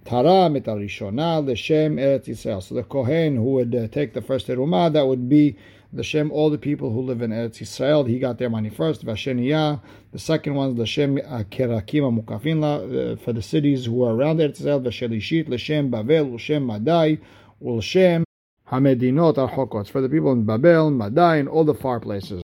Tara 0.05 0.49
mitarishona 0.49 1.45
l'shem 1.45 1.97
Eretz 1.97 2.27
Yisrael. 2.27 2.63
So 2.63 2.75
the 2.75 2.83
kohen 2.83 3.37
who 3.37 3.53
would 3.55 3.75
uh, 3.75 3.89
take 3.89 4.15
the 4.15 4.23
first 4.23 4.47
teruma, 4.47 4.93
that 4.93 5.07
would 5.07 5.29
be 5.29 5.57
the 5.93 6.03
Shem, 6.05 6.31
all 6.31 6.51
the 6.51 6.59
people 6.59 6.93
who 6.93 7.01
live 7.01 7.21
in 7.21 7.31
Eretz 7.31 7.59
Yisrael, 7.59 8.09
he 8.09 8.19
got 8.19 8.39
their 8.39 8.49
money 8.49 8.71
first. 8.71 9.05
Vasheniya, 9.05 9.81
the 10.13 10.19
second 10.19 10.55
one, 10.55 10.77
the 10.77 10.87
Shem 10.87 11.17
Kerakim 11.17 12.23
Mukafin, 12.23 12.63
uh, 12.63 13.17
for 13.17 13.33
the 13.33 13.43
cities 13.43 13.87
who 13.87 14.05
are 14.05 14.15
around 14.15 14.39
Eretz 14.39 14.61
Yisrael. 14.61 14.83
Vashelishit, 14.83 15.49
Leshem 15.49 15.91
Bavel, 15.91 16.33
Leshem 16.33 16.65
Madai, 16.65 17.19
Ulshem 17.63 18.23
Hamedinot 18.71 19.35
Archokot, 19.37 19.91
for 19.91 20.01
the 20.01 20.09
people 20.09 20.33
in 20.33 20.45
Babel, 20.45 20.91
Madai, 20.91 21.37
and 21.37 21.49
all 21.49 21.65
the 21.65 21.75
far 21.75 21.99
places. 21.99 22.43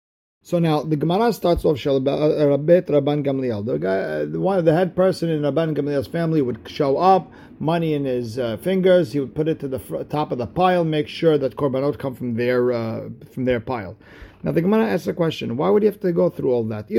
So 0.52 0.60
now 0.60 0.84
the 0.84 0.98
Gemara 0.98 1.32
starts 1.32 1.64
off 1.64 1.78
uh, 1.88 2.02
Rabbet 2.02 2.88
Rabban 2.88 3.24
Gamliel. 3.24 3.66
The 3.66 3.80
guy, 3.80 4.00
uh, 4.00 4.62
the 4.62 4.74
head 4.74 4.98
person 4.98 5.30
in 5.30 5.44
Rabban 5.44 5.78
Gamliel's 5.78 6.08
family 6.08 6.42
would 6.42 6.60
show 6.68 6.98
up, 6.98 7.32
money 7.60 7.94
in 7.94 8.04
his 8.04 8.38
uh, 8.38 8.58
fingers. 8.58 9.14
He 9.14 9.22
would 9.22 9.34
put 9.34 9.48
it 9.48 9.62
to 9.62 9.70
the 9.70 9.80
fr- 9.80 10.04
top 10.04 10.34
of 10.34 10.40
the 10.40 10.48
pile, 10.48 10.84
make 10.84 11.08
sure 11.08 11.38
that 11.38 11.56
korbanot 11.56 11.98
come 12.00 12.16
from 12.16 12.36
their 12.36 12.74
uh, 12.74 13.08
from 13.34 13.46
their 13.46 13.62
pile. 13.62 13.96
Now 14.44 14.52
the 14.52 14.62
Gemara 14.62 14.88
asks 14.88 15.08
a 15.08 15.14
question: 15.14 15.56
Why 15.56 15.70
would 15.70 15.84
you 15.84 15.90
have 15.90 16.02
to 16.02 16.12
go 16.12 16.30
through 16.30 16.52
all 16.52 16.66
that? 16.66 16.92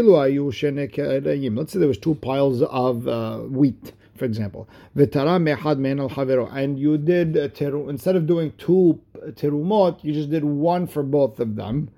Let's 1.55 1.73
say 1.75 1.79
there 1.79 1.89
was 1.89 1.99
two 1.99 2.15
piles 2.15 2.63
of 2.63 3.07
uh, 3.07 3.39
wheat, 3.41 3.93
for 4.17 4.25
example. 4.25 4.67
And 4.97 6.79
you 6.79 6.97
did 6.97 7.55
teru, 7.55 7.91
instead 7.91 8.17
of 8.17 8.27
doing 8.27 8.55
two 8.57 8.99
terumot, 9.15 10.03
you 10.03 10.15
just 10.15 10.31
did 10.31 10.43
one 10.43 10.87
for 10.87 11.03
both 11.03 11.39
of 11.39 11.57
them. 11.57 11.91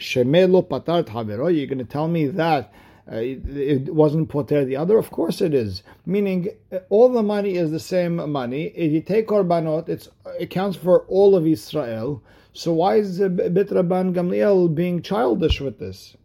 Shemelo 0.00 0.66
havero. 0.66 1.54
You're 1.54 1.66
going 1.66 1.78
to 1.78 1.84
tell 1.84 2.08
me 2.08 2.26
that 2.26 2.72
uh, 3.10 3.16
it, 3.16 3.92
wasn't 3.94 4.28
poter 4.28 4.64
the 4.64 4.76
other? 4.76 4.96
Of 4.98 5.10
course 5.10 5.40
it 5.40 5.52
is. 5.54 5.82
Meaning, 6.06 6.48
uh, 6.72 6.78
all 6.88 7.08
the 7.08 7.22
money 7.22 7.56
is 7.56 7.70
the 7.70 7.80
same 7.80 8.16
money. 8.30 8.72
If 8.74 8.92
you 8.92 9.00
take 9.02 9.28
korbanot, 9.28 9.88
it's, 9.88 10.08
it 10.38 10.50
counts 10.50 10.76
for 10.76 11.02
all 11.02 11.36
of 11.36 11.46
Israel. 11.46 12.22
So 12.52 12.72
why 12.72 12.96
is 12.96 13.18
Bit 13.18 13.70
Rabban 13.70 14.14
Gamliel 14.14 14.74
being 14.74 15.02
childish 15.02 15.60
with 15.60 15.78
this? 15.78 16.16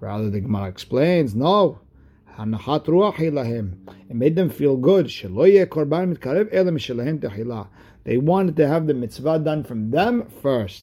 Rather, 0.00 0.28
the 0.28 0.40
Gemara 0.40 0.68
explains, 0.68 1.34
no. 1.34 1.78
It 2.38 4.14
made 4.14 4.36
them 4.36 4.50
feel 4.50 4.76
good. 4.76 5.12
They 8.04 8.16
wanted 8.16 8.56
to 8.56 8.68
have 8.68 8.86
the 8.86 8.94
mitzvah 8.94 9.38
done 9.38 9.64
from 9.64 9.90
them 9.90 10.30
first. 10.42 10.82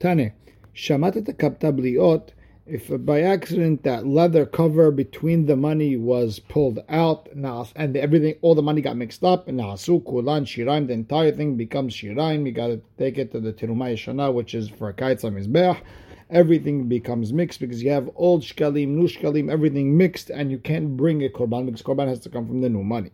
Tane. 0.00 0.32
Shamat 0.78 1.26
kaptabliot, 1.38 2.28
if 2.64 2.88
by 3.04 3.22
accident 3.22 3.82
that 3.82 4.06
leather 4.06 4.46
cover 4.46 4.92
between 4.92 5.46
the 5.46 5.56
money 5.56 5.96
was 5.96 6.38
pulled 6.38 6.78
out, 6.88 7.28
and 7.32 7.96
everything, 7.96 8.36
all 8.42 8.54
the 8.54 8.62
money 8.62 8.80
got 8.80 8.96
mixed 8.96 9.24
up, 9.24 9.48
and 9.48 9.58
nasu 9.58 10.04
kulan 10.06 10.44
shiraim, 10.44 10.86
the 10.86 10.92
entire 10.92 11.32
thing 11.32 11.56
becomes 11.56 11.96
shiraim. 11.96 12.46
You 12.46 12.52
got 12.52 12.68
to 12.68 12.80
take 12.96 13.18
it 13.18 13.32
to 13.32 13.40
the 13.40 13.52
tirumay 13.52 13.94
shana, 13.94 14.32
which 14.32 14.54
is 14.54 14.68
for 14.68 14.92
kaitza 14.92 15.32
mizbeach. 15.32 15.80
Everything 16.30 16.86
becomes 16.86 17.32
mixed 17.32 17.58
because 17.58 17.82
you 17.82 17.90
have 17.90 18.08
old 18.14 18.42
shkalim, 18.42 18.86
new 18.86 19.08
shkalim, 19.08 19.50
everything 19.50 19.96
mixed, 19.96 20.30
and 20.30 20.52
you 20.52 20.58
can't 20.58 20.96
bring 20.96 21.24
a 21.24 21.28
korban 21.28 21.66
because 21.66 21.82
korban 21.82 22.06
has 22.06 22.20
to 22.20 22.28
come 22.28 22.46
from 22.46 22.60
the 22.60 22.68
new 22.68 22.84
money. 22.84 23.10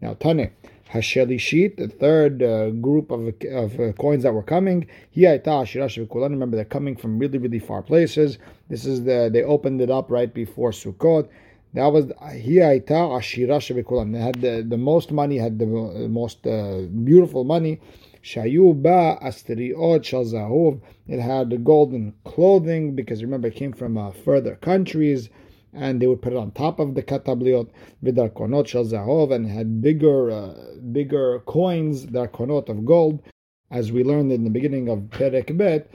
Now, 0.00 0.14
Tane, 0.14 0.50
Hashelishit, 0.92 1.76
the 1.76 1.88
third 1.88 2.42
uh, 2.42 2.70
group 2.70 3.10
of, 3.10 3.34
of 3.50 3.80
uh, 3.80 3.92
coins 3.94 4.24
that 4.24 4.34
were 4.34 4.42
coming. 4.42 4.86
Remember, 5.16 6.56
they're 6.56 6.64
coming 6.66 6.96
from 6.96 7.18
really, 7.18 7.38
really 7.38 7.58
far 7.58 7.82
places. 7.82 8.38
This 8.68 8.84
is 8.84 9.04
the 9.04 9.30
they 9.32 9.42
opened 9.42 9.80
it 9.80 9.90
up 9.90 10.10
right 10.10 10.32
before 10.32 10.70
Sukkot. 10.70 11.28
That 11.74 11.86
was 11.86 12.06
Hiyaita 12.06 12.90
Ashira 12.90 13.58
Shebekulam. 13.58 14.12
They 14.12 14.18
had 14.18 14.40
the, 14.42 14.62
the 14.68 14.76
most 14.76 15.10
money, 15.10 15.38
had 15.38 15.58
the 15.58 15.66
most 15.66 16.46
uh, 16.46 16.82
beautiful 17.04 17.44
money. 17.44 17.80
Shayuba 18.22 19.20
Asteriot 19.22 20.04
Shal 20.04 20.80
It 21.08 21.20
had 21.20 21.48
the 21.48 21.56
golden 21.56 22.12
clothing 22.24 22.94
because 22.94 23.22
remember 23.22 23.48
it 23.48 23.56
came 23.56 23.72
from 23.72 23.96
uh, 23.96 24.10
further 24.10 24.56
countries 24.56 25.30
and 25.72 26.00
they 26.00 26.06
would 26.06 26.22
put 26.22 26.32
it 26.32 26.38
on 26.38 26.50
top 26.50 26.78
of 26.78 26.94
the 26.94 27.02
katabliot 27.02 27.68
vidarkonot 28.04 28.66
shel 28.66 28.84
zahov 28.84 29.32
and 29.32 29.46
had 29.46 29.80
bigger 29.80 30.30
uh, 30.30 30.54
bigger 30.92 31.40
coins 31.40 32.06
darkonot 32.06 32.68
of 32.68 32.84
gold. 32.84 33.22
As 33.70 33.90
we 33.90 34.04
learned 34.04 34.30
in 34.32 34.44
the 34.44 34.50
beginning 34.50 34.88
of 34.90 34.98
Perek 35.10 35.56
Bet 35.56 35.90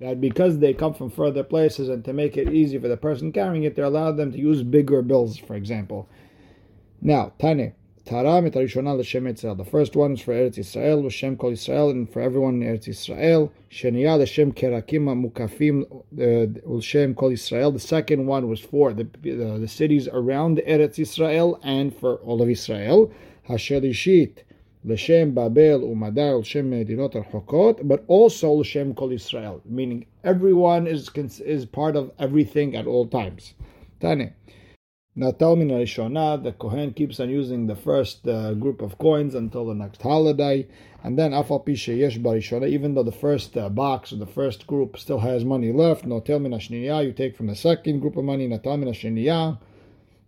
that 0.00 0.20
because 0.20 0.58
they 0.58 0.74
come 0.74 0.94
from 0.94 1.10
further 1.10 1.44
places 1.44 1.88
and 1.88 2.04
to 2.04 2.12
make 2.12 2.36
it 2.36 2.52
easy 2.52 2.78
for 2.78 2.88
the 2.88 2.96
person 2.96 3.30
carrying 3.30 3.62
it 3.62 3.76
they 3.76 3.82
allowed 3.82 4.16
them 4.16 4.32
to 4.32 4.38
use 4.38 4.62
bigger 4.62 5.02
bills 5.02 5.36
for 5.36 5.54
example. 5.54 6.08
Now 7.00 7.32
Tane 7.38 7.74
Taram 8.10 8.44
et 8.44 8.54
Harishona 8.54 8.98
l'Shem 8.98 9.24
Yisrael. 9.26 9.56
The 9.56 9.64
first 9.64 9.94
one 9.94 10.14
is 10.14 10.20
for 10.20 10.34
Eretz 10.34 10.56
Yisrael, 10.56 11.04
l'Shem 11.04 11.36
Kol 11.36 11.52
Yisrael, 11.52 11.92
and 11.92 12.12
for 12.12 12.20
everyone 12.20 12.60
in 12.60 12.68
Eretz 12.68 12.88
Yisrael. 12.88 13.52
Sheniya 13.70 14.18
l'Shem 14.18 14.50
Kerakim 14.50 15.04
Mukafim 15.30 15.84
uh, 16.18 16.68
l'Shem 16.68 17.14
Kol 17.14 17.30
Yisrael. 17.30 17.72
The 17.72 17.78
second 17.78 18.26
one 18.26 18.48
was 18.48 18.58
for 18.58 18.92
the, 18.92 19.04
the, 19.22 19.68
cities 19.68 20.08
around 20.08 20.58
Eretz 20.66 20.96
Yisrael 20.98 21.60
and 21.62 21.96
for 21.96 22.16
all 22.16 22.42
of 22.42 22.50
Israel. 22.50 23.12
Hashelishit 23.48 24.38
l'Shem 24.84 25.32
Babel 25.32 25.82
u'Madar 25.82 26.40
l'Shem 26.40 26.68
Medinot 26.68 27.14
al 27.14 27.74
but 27.84 28.02
also 28.08 28.50
l'Shem 28.54 28.92
Kol 28.92 29.10
Yisrael, 29.10 29.60
meaning 29.64 30.04
everyone 30.24 30.88
is 30.88 31.08
is 31.14 31.64
part 31.64 31.94
of 31.94 32.10
everything 32.18 32.74
at 32.74 32.88
all 32.88 33.06
times. 33.06 33.54
Tane. 34.00 34.32
Now, 35.16 35.32
Talmin 35.32 35.70
Rishonah, 35.70 36.40
the 36.40 36.52
Kohen 36.52 36.92
keeps 36.92 37.18
on 37.18 37.30
using 37.30 37.66
the 37.66 37.74
first 37.74 38.28
uh, 38.28 38.54
group 38.54 38.80
of 38.80 38.96
coins 38.98 39.34
until 39.34 39.66
the 39.66 39.74
next 39.74 40.00
holiday, 40.00 40.68
and 41.02 41.18
then 41.18 41.32
Afal 41.32 41.66
even 42.68 42.94
though 42.94 43.02
the 43.02 43.10
first 43.10 43.56
uh, 43.56 43.68
box 43.68 44.12
or 44.12 44.16
the 44.16 44.26
first 44.26 44.68
group 44.68 44.96
still 44.96 45.18
has 45.18 45.44
money 45.44 45.72
left, 45.72 46.04
no 46.04 46.20
Talmin 46.20 46.54
Ashniyah, 46.54 47.04
you 47.04 47.12
take 47.12 47.36
from 47.36 47.48
the 47.48 47.56
second 47.56 47.98
group 47.98 48.16
of 48.16 48.22
money, 48.22 48.46
Natalmin 48.46 48.88
Ashniyah, 48.88 49.58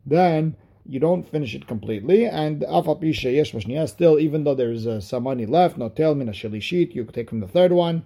then 0.04 0.56
you 0.84 0.98
don't 0.98 1.28
finish 1.30 1.54
it 1.54 1.68
completely, 1.68 2.26
and 2.26 2.62
Afal 2.62 3.88
still, 3.88 4.18
even 4.18 4.42
though 4.42 4.56
there's 4.56 4.88
uh, 4.88 5.00
some 5.00 5.22
money 5.22 5.46
left, 5.46 5.78
no 5.78 5.90
Talmin 5.90 6.28
Ashelishit, 6.28 6.92
you 6.92 7.04
take 7.04 7.28
from 7.28 7.38
the 7.38 7.46
third 7.46 7.70
one, 7.70 8.04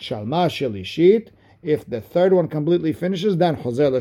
Shalma 0.00 1.30
if 1.62 1.86
the 1.86 2.00
third 2.00 2.32
one 2.32 2.48
completely 2.48 2.92
finishes, 2.92 3.36
then 3.36 3.56
Hozel 3.56 3.92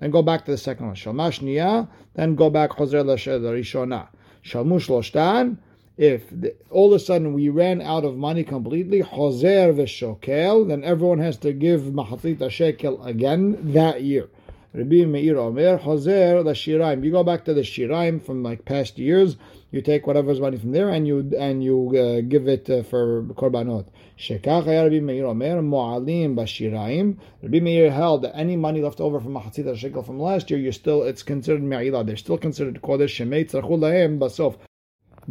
then 0.00 0.10
go 0.10 0.22
back 0.22 0.44
to 0.44 0.50
the 0.50 0.58
second 0.58 0.86
one. 0.86 0.94
Shalma 0.94 1.30
Shniya, 1.30 1.88
then 2.14 2.34
go 2.34 2.50
back 2.50 2.70
Chozer 2.70 3.04
Rishona. 3.04 4.08
Shalmu 4.44 4.78
Shloshtan, 4.78 5.56
if 5.96 6.28
the, 6.30 6.54
all 6.70 6.92
of 6.92 7.00
a 7.00 7.04
sudden 7.04 7.32
we 7.32 7.48
ran 7.48 7.80
out 7.80 8.04
of 8.04 8.16
money 8.16 8.44
completely, 8.44 9.00
Hoser 9.00 9.72
v'shokel, 9.74 10.66
then 10.68 10.82
everyone 10.82 11.18
has 11.18 11.36
to 11.38 11.52
give 11.52 11.82
mahatzit 11.82 12.50
shekel 12.50 13.02
again 13.04 13.72
that 13.72 14.02
year. 14.02 14.28
Rabbi 14.76 15.04
Meir 15.04 15.38
Omer, 15.38 15.78
Hoser 15.78 16.42
the 16.42 16.50
Shiraim. 16.50 17.04
You 17.04 17.12
go 17.12 17.22
back 17.22 17.44
to 17.44 17.54
the 17.54 17.60
Shiraim 17.60 18.20
from 18.20 18.42
like 18.42 18.64
past 18.64 18.98
years, 18.98 19.36
you 19.70 19.80
take 19.80 20.04
whatever's 20.04 20.40
money 20.40 20.56
from 20.56 20.72
there 20.72 20.88
and 20.88 21.06
you 21.06 21.30
and 21.38 21.62
you 21.62 21.96
uh, 21.96 22.20
give 22.22 22.48
it 22.48 22.68
uh, 22.68 22.82
for 22.82 23.22
korbanot. 23.22 23.86
Shekach 24.18 24.66
Rabbi 24.66 24.98
Meir 24.98 25.26
Omer, 25.26 25.62
Mo'alim 25.62 26.34
b'Shiraim. 26.34 27.18
Rabbi 27.40 27.60
Meir 27.60 27.92
held 27.92 28.22
that 28.22 28.34
any 28.34 28.56
money 28.56 28.82
left 28.82 29.00
over 29.00 29.20
from 29.20 29.34
Mahatzit 29.34 29.78
shekel 29.78 30.02
from 30.02 30.18
last 30.18 30.50
year, 30.50 30.58
you 30.58 30.72
still 30.72 31.04
it's 31.04 31.22
considered 31.22 31.62
Me'ilah. 31.62 32.04
They're 32.04 32.16
still 32.16 32.36
considered 32.36 32.82
Kodesh 32.82 33.14
Shemei 33.14 33.48
Tzarchul 33.48 33.78
Lahem 33.78 34.18
Basof 34.18 34.56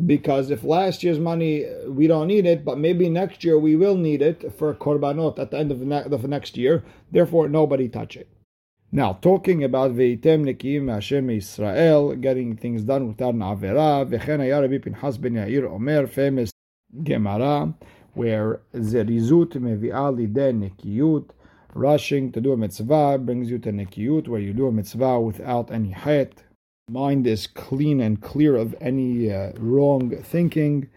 because 0.06 0.52
if 0.52 0.64
last 0.64 1.04
year's 1.04 1.20
money 1.20 1.66
we 1.90 2.08
don't 2.08 2.28
need 2.28 2.46
it, 2.46 2.64
but 2.64 2.78
maybe 2.78 3.10
next 3.10 3.44
year 3.44 3.60
we 3.60 3.76
will 3.76 3.98
need 3.98 4.22
it 4.22 4.54
for 4.58 4.74
korbanot 4.74 5.38
at 5.38 5.52
the 5.52 5.58
end 5.58 5.70
of 5.70 5.80
the, 5.80 5.86
ne- 5.86 6.04
of 6.04 6.22
the 6.22 6.30
next 6.30 6.56
year, 6.56 6.82
therefore 7.12 7.50
nobody 7.50 7.90
touch 7.90 8.16
it. 8.16 8.30
Now, 8.96 9.14
talking 9.14 9.64
about 9.64 9.94
Veitem 9.94 10.46
Nekim 10.46 10.88
Hashem 10.88 11.28
Israel, 11.32 12.16
getting 12.16 12.56
things 12.56 12.84
done 12.84 13.08
without 13.08 13.34
an 13.34 13.40
Avera, 13.40 14.08
Vechen 14.08 14.38
Rabbi 14.38 14.78
ben 14.78 15.34
Yair 15.34 15.68
Omer, 15.68 16.06
famous 16.06 16.52
Gemara, 17.02 17.74
where 18.14 18.62
Zerizut 18.76 19.54
Mevi'al 19.54 20.16
Lideh 20.16 20.54
Nekiyut, 20.54 21.32
rushing 21.74 22.32
to 22.34 22.40
do 22.40 22.52
a 22.52 22.58
mitzvah 22.58 23.18
brings 23.18 23.50
you 23.50 23.58
to 23.58 23.72
Nekiyut, 23.72 24.28
where 24.28 24.40
you 24.40 24.54
do 24.54 24.68
a 24.68 24.72
mitzvah 24.72 25.20
without 25.20 25.72
any 25.72 25.90
het, 25.90 26.44
mind 26.88 27.26
is 27.26 27.48
clean 27.48 28.00
and 28.00 28.22
clear 28.22 28.56
of 28.56 28.76
any 28.80 29.34
uh, 29.34 29.54
wrong 29.58 30.12
thinking, 30.22 30.88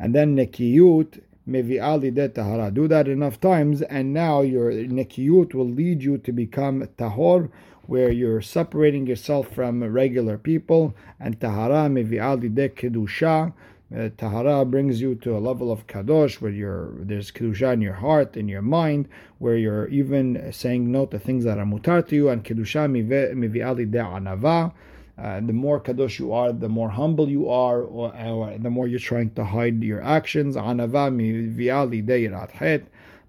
and 0.00 0.12
then 0.12 0.34
nekiyut 0.34 1.20
mevi'ali 1.48 2.12
de 2.14 2.28
tahara. 2.28 2.70
Do 2.70 2.88
that 2.88 3.08
enough 3.08 3.40
times, 3.40 3.82
and 3.82 4.12
now 4.12 4.42
your 4.42 4.72
nekiyut 4.72 5.54
will 5.54 5.68
lead 5.68 6.02
you 6.02 6.18
to 6.18 6.32
become 6.32 6.88
tahor, 6.98 7.50
where 7.86 8.10
you're 8.10 8.40
separating 8.40 9.06
yourself 9.06 9.48
from 9.48 9.84
regular 9.84 10.38
people, 10.38 10.94
and 11.20 11.40
tahara 11.40 11.88
mevi'ali 11.88 12.54
de 12.54 12.68
kedusha. 12.68 13.52
Uh, 13.94 14.08
tahara 14.16 14.64
brings 14.64 15.00
you 15.00 15.14
to 15.14 15.36
a 15.36 15.38
level 15.38 15.70
of 15.70 15.86
kadosh 15.86 16.40
where 16.40 16.50
you're, 16.50 16.92
there's 16.98 17.30
kedusha 17.30 17.74
in 17.74 17.80
your 17.82 17.92
heart, 17.92 18.36
in 18.36 18.48
your 18.48 18.62
mind, 18.62 19.08
where 19.38 19.56
you're 19.56 19.86
even 19.88 20.50
saying 20.50 20.90
no 20.90 21.04
to 21.06 21.18
things 21.18 21.44
that 21.44 21.58
are 21.58 21.66
mutar 21.66 22.06
to 22.06 22.16
you, 22.16 22.28
and 22.30 22.44
kedusha 22.44 22.88
mivi'ali 22.90 23.90
de 23.90 23.98
anava 23.98 24.72
uh, 25.16 25.40
the 25.40 25.52
more 25.52 25.80
kadosh 25.80 26.18
you 26.18 26.32
are, 26.32 26.52
the 26.52 26.68
more 26.68 26.90
humble 26.90 27.28
you 27.28 27.48
are, 27.48 27.82
or, 27.82 28.14
or 28.16 28.58
the 28.58 28.70
more 28.70 28.88
you're 28.88 28.98
trying 28.98 29.30
to 29.30 29.44
hide 29.44 29.82
your 29.82 30.02
actions. 30.02 30.56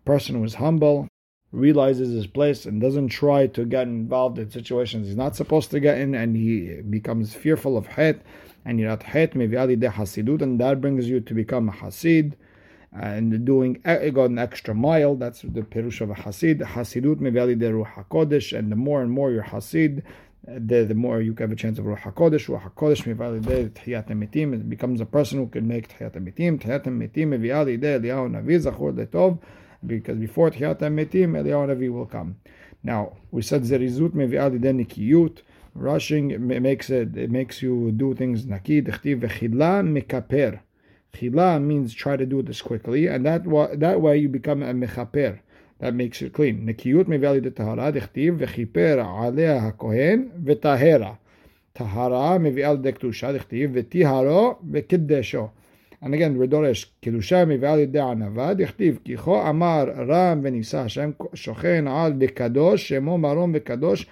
Person 0.05 0.35
who 0.35 0.43
is 0.43 0.55
humble 0.55 1.07
realizes 1.51 2.13
his 2.13 2.27
place 2.27 2.65
and 2.65 2.81
doesn't 2.81 3.09
try 3.09 3.47
to 3.47 3.65
get 3.65 3.87
involved 3.87 4.37
in 4.37 4.49
situations 4.49 5.07
he's 5.07 5.15
not 5.15 5.35
supposed 5.35 5.71
to 5.71 5.79
get 5.79 5.97
in, 5.99 6.13
and 6.15 6.35
he 6.35 6.81
becomes 6.89 7.33
fearful 7.33 7.77
of 7.77 7.87
het. 7.87 8.21
And 8.65 8.79
you're 8.79 8.89
at 8.89 9.03
het 9.03 9.33
de 9.33 9.39
hasidut, 9.39 10.41
and 10.41 10.59
that 10.59 10.81
brings 10.81 11.07
you 11.07 11.19
to 11.21 11.33
become 11.33 11.69
a 11.69 11.71
hasid 11.71 12.33
and 12.91 13.45
doing 13.45 13.81
an 13.85 14.39
extra 14.39 14.73
mile. 14.73 15.15
That's 15.15 15.41
the 15.41 15.61
perush 15.61 16.01
of 16.01 16.09
a 16.09 16.15
hasid. 16.15 16.61
Hasidut 16.61 17.17
mevali 17.17 17.57
de 17.57 17.69
ruach 17.71 17.93
hakodesh, 17.93 18.57
and 18.57 18.71
the 18.71 18.75
more 18.75 19.01
and 19.01 19.11
more 19.11 19.31
you're 19.31 19.43
hasid, 19.43 20.03
the, 20.47 20.83
the 20.83 20.95
more 20.95 21.21
you 21.21 21.35
have 21.39 21.51
a 21.51 21.55
chance 21.55 21.79
of 21.79 21.85
Ruach 21.85 22.01
HaKodesh. 22.01 22.47
Ruach 22.47 22.73
HaKodesh 22.73 23.15
mivalidei 23.15 23.69
Tchiyat 23.71 24.07
HaMetim. 24.09 24.53
It 24.53 24.69
becomes 24.69 25.01
a 25.01 25.05
person 25.05 25.39
who 25.39 25.47
can 25.47 25.67
make 25.67 25.89
Tchiyat 25.89 26.13
HaMetim. 26.13 26.61
Tchiyat 26.61 26.83
HaMetim 26.83 27.29
mivalidei 27.29 27.99
Eliyahu 27.99 28.29
Navi 28.31 28.61
Zachor 28.63 28.93
Letov. 28.93 29.39
Because 29.85 30.17
before 30.17 30.51
Tchiyat 30.51 30.79
HaMetim, 30.79 31.31
Eliyahu 31.31 31.75
Navi 31.75 31.91
will 31.91 32.05
come. 32.05 32.37
Now, 32.83 33.17
we 33.31 33.41
said 33.41 33.63
Zerizut 33.63 34.11
mivalidei 34.11 34.85
Nikiyut. 34.85 35.41
Rushing 35.73 36.31
it 36.31 36.39
makes 36.39 36.89
it, 36.89 37.17
it 37.17 37.29
makes 37.29 37.61
you 37.61 37.91
do 37.91 38.13
things 38.15 38.45
naki. 38.45 38.81
Dechtiv 38.81 39.19
v'chidla 39.19 39.83
mekaper. 39.83 40.61
Chila 41.13 41.61
means 41.61 41.93
try 41.93 42.15
to 42.15 42.25
do 42.25 42.41
this 42.41 42.61
quickly, 42.61 43.07
and 43.07 43.25
that 43.25 43.43
that 43.79 44.01
way 44.01 44.17
you 44.17 44.29
become 44.29 44.63
a 44.63 44.73
mechaper. 44.73 45.39
That 45.80 45.94
makes 45.94 46.22
it 46.22 46.36
clean. 46.36 46.64
נקיות 46.64 47.08
מביאה 47.08 47.32
לידי 47.32 47.50
טהרה, 47.50 47.90
דכתיב, 47.90 48.34
וכיפר 48.38 49.02
עליה 49.22 49.66
הכהן 49.66 50.28
וטהרה. 50.44 51.12
טהרה 51.72 52.38
מביאה 52.38 52.72
לידי 52.72 52.92
קדושה, 52.92 53.32
דכתיב, 53.32 53.70
וטיהרו 53.74 54.54
וקדשו. 54.72 55.48
And 56.02 56.06
again, 56.06 56.40
ודורש, 56.40 56.92
קדושה 57.04 57.44
מביאה 57.44 57.76
לידי 57.76 58.00
ענווה, 58.00 58.54
דכתיב, 58.54 58.98
כי 59.04 59.16
כה 59.16 59.50
אמר 59.50 59.84
רם 60.08 60.40
ונישא 60.42 60.78
השם 60.78 61.10
שוכן 61.34 61.88
על 61.88 62.12
בקדוש, 62.12 62.88
שמו 62.88 63.18
מרום 63.18 63.52
וקדוש 63.54 64.06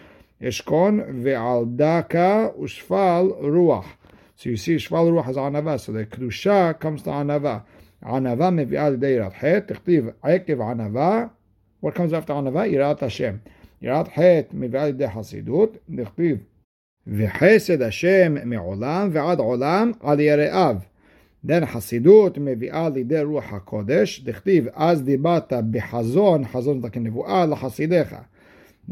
אשכון, 0.49 1.01
ועל 1.23 1.65
דקה 1.77 2.49
ושפל 2.63 3.27
רוח. 3.41 3.97
So 4.39 4.41
you 4.41 4.45
see, 4.45 4.79
שפל 4.79 4.97
רוח 4.97 5.29
is 5.29 5.39
ענווה, 5.39 5.77
so 5.77 5.89
the 5.89 6.15
קדושה 6.15 6.71
comes 6.83 7.05
to 7.05 7.11
ענווה. 7.11 7.59
ענווה 8.05 8.51
מביאה 8.51 8.91
לידי 8.91 9.07
יראת 9.07 9.33
חטא, 9.33 9.61
תכתיב 9.67 10.09
עקב 10.23 10.61
ענווה 10.61 11.27
what 11.85 11.89
comes 11.89 12.13
after 12.13 12.33
ענווה? 12.33 12.67
יראת 12.67 13.03
השם. 13.03 13.35
יראת 13.83 14.09
חטא 14.09 14.47
מביאה 14.53 14.87
לידי 14.87 15.09
חסידות, 15.09 15.77
נכתיב 15.89 16.39
וחסד 17.07 17.83
השם 17.83 18.35
מעולם 18.45 19.09
ועד 19.13 19.39
עולם 19.39 19.93
על 20.01 20.21
יראיו. 20.21 20.77
then 21.47 21.67
חסידות 21.67 22.39
מביאה 22.39 22.89
לידי 22.89 23.23
רוח 23.23 23.53
הקודש, 23.53 24.21
דכתיב 24.25 24.67
אז 24.75 25.03
דיברת 25.03 25.53
בחזון, 25.71 26.45
חזון 26.45 26.81
זה 26.81 26.91
כנבואה 26.91 27.47
לחסידיך. 27.47 28.17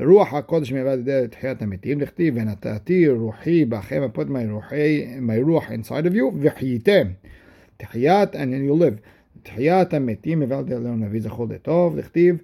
רוח 0.01 0.35
הקודש 0.35 0.73
מביאה 0.73 0.97
לידי 0.97 1.25
תחיית 1.31 1.63
המתים, 1.63 1.99
דכתיב 1.99 2.35
ונתתי 2.37 3.09
רוחי 3.09 3.65
בכם, 3.65 4.03
I 4.13 4.17
put 4.17 4.29
my, 4.29 4.73
my 5.21 5.45
רוח 5.47 5.65
inside 5.69 6.07
of 6.07 6.15
you, 6.15 6.35
וחייתם. 6.41 7.07
תחיית, 7.77 8.35
and 8.35 8.37
then 8.37 8.71
you 8.71 8.83
live. 8.83 9.01
תחיית 9.43 9.95
המתים 9.95 10.41
מביאה 10.41 10.61
לידי 10.63 10.89
נביא 10.89 11.21
זכור 11.21 11.47
לטוב, 11.51 11.99
דכתיב 11.99 12.37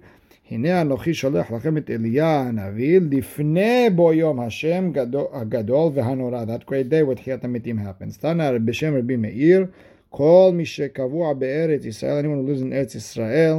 הנה 0.51 0.81
אנוכי 0.81 1.13
שולח 1.13 1.51
לכם 1.51 1.77
את 1.77 1.89
אליה 1.89 2.41
הנביא 2.41 2.99
לפני 3.11 3.89
בו 3.95 4.13
יום 4.13 4.39
השם 4.39 4.91
הגדול 5.33 5.91
והנורא. 5.93 6.43
That 6.43 6.69
great 6.69 6.89
day 6.89 7.11
where 7.11 7.15
תחיית 7.15 7.43
המתים 7.43 7.79
happens. 7.79 8.19
תנא 8.19 8.57
בשם 8.65 8.95
רבי 8.95 9.15
מאיר, 9.15 9.65
כל 10.09 10.51
מי 10.53 10.65
שקבוע 10.65 11.33
בארץ 11.33 11.85
ישראל, 11.85 12.25
anyone 12.25 12.47
who 12.47 12.49
lives 12.49 12.61
in 12.61 12.73
ארץ 12.73 12.95
ישראל, 12.95 13.55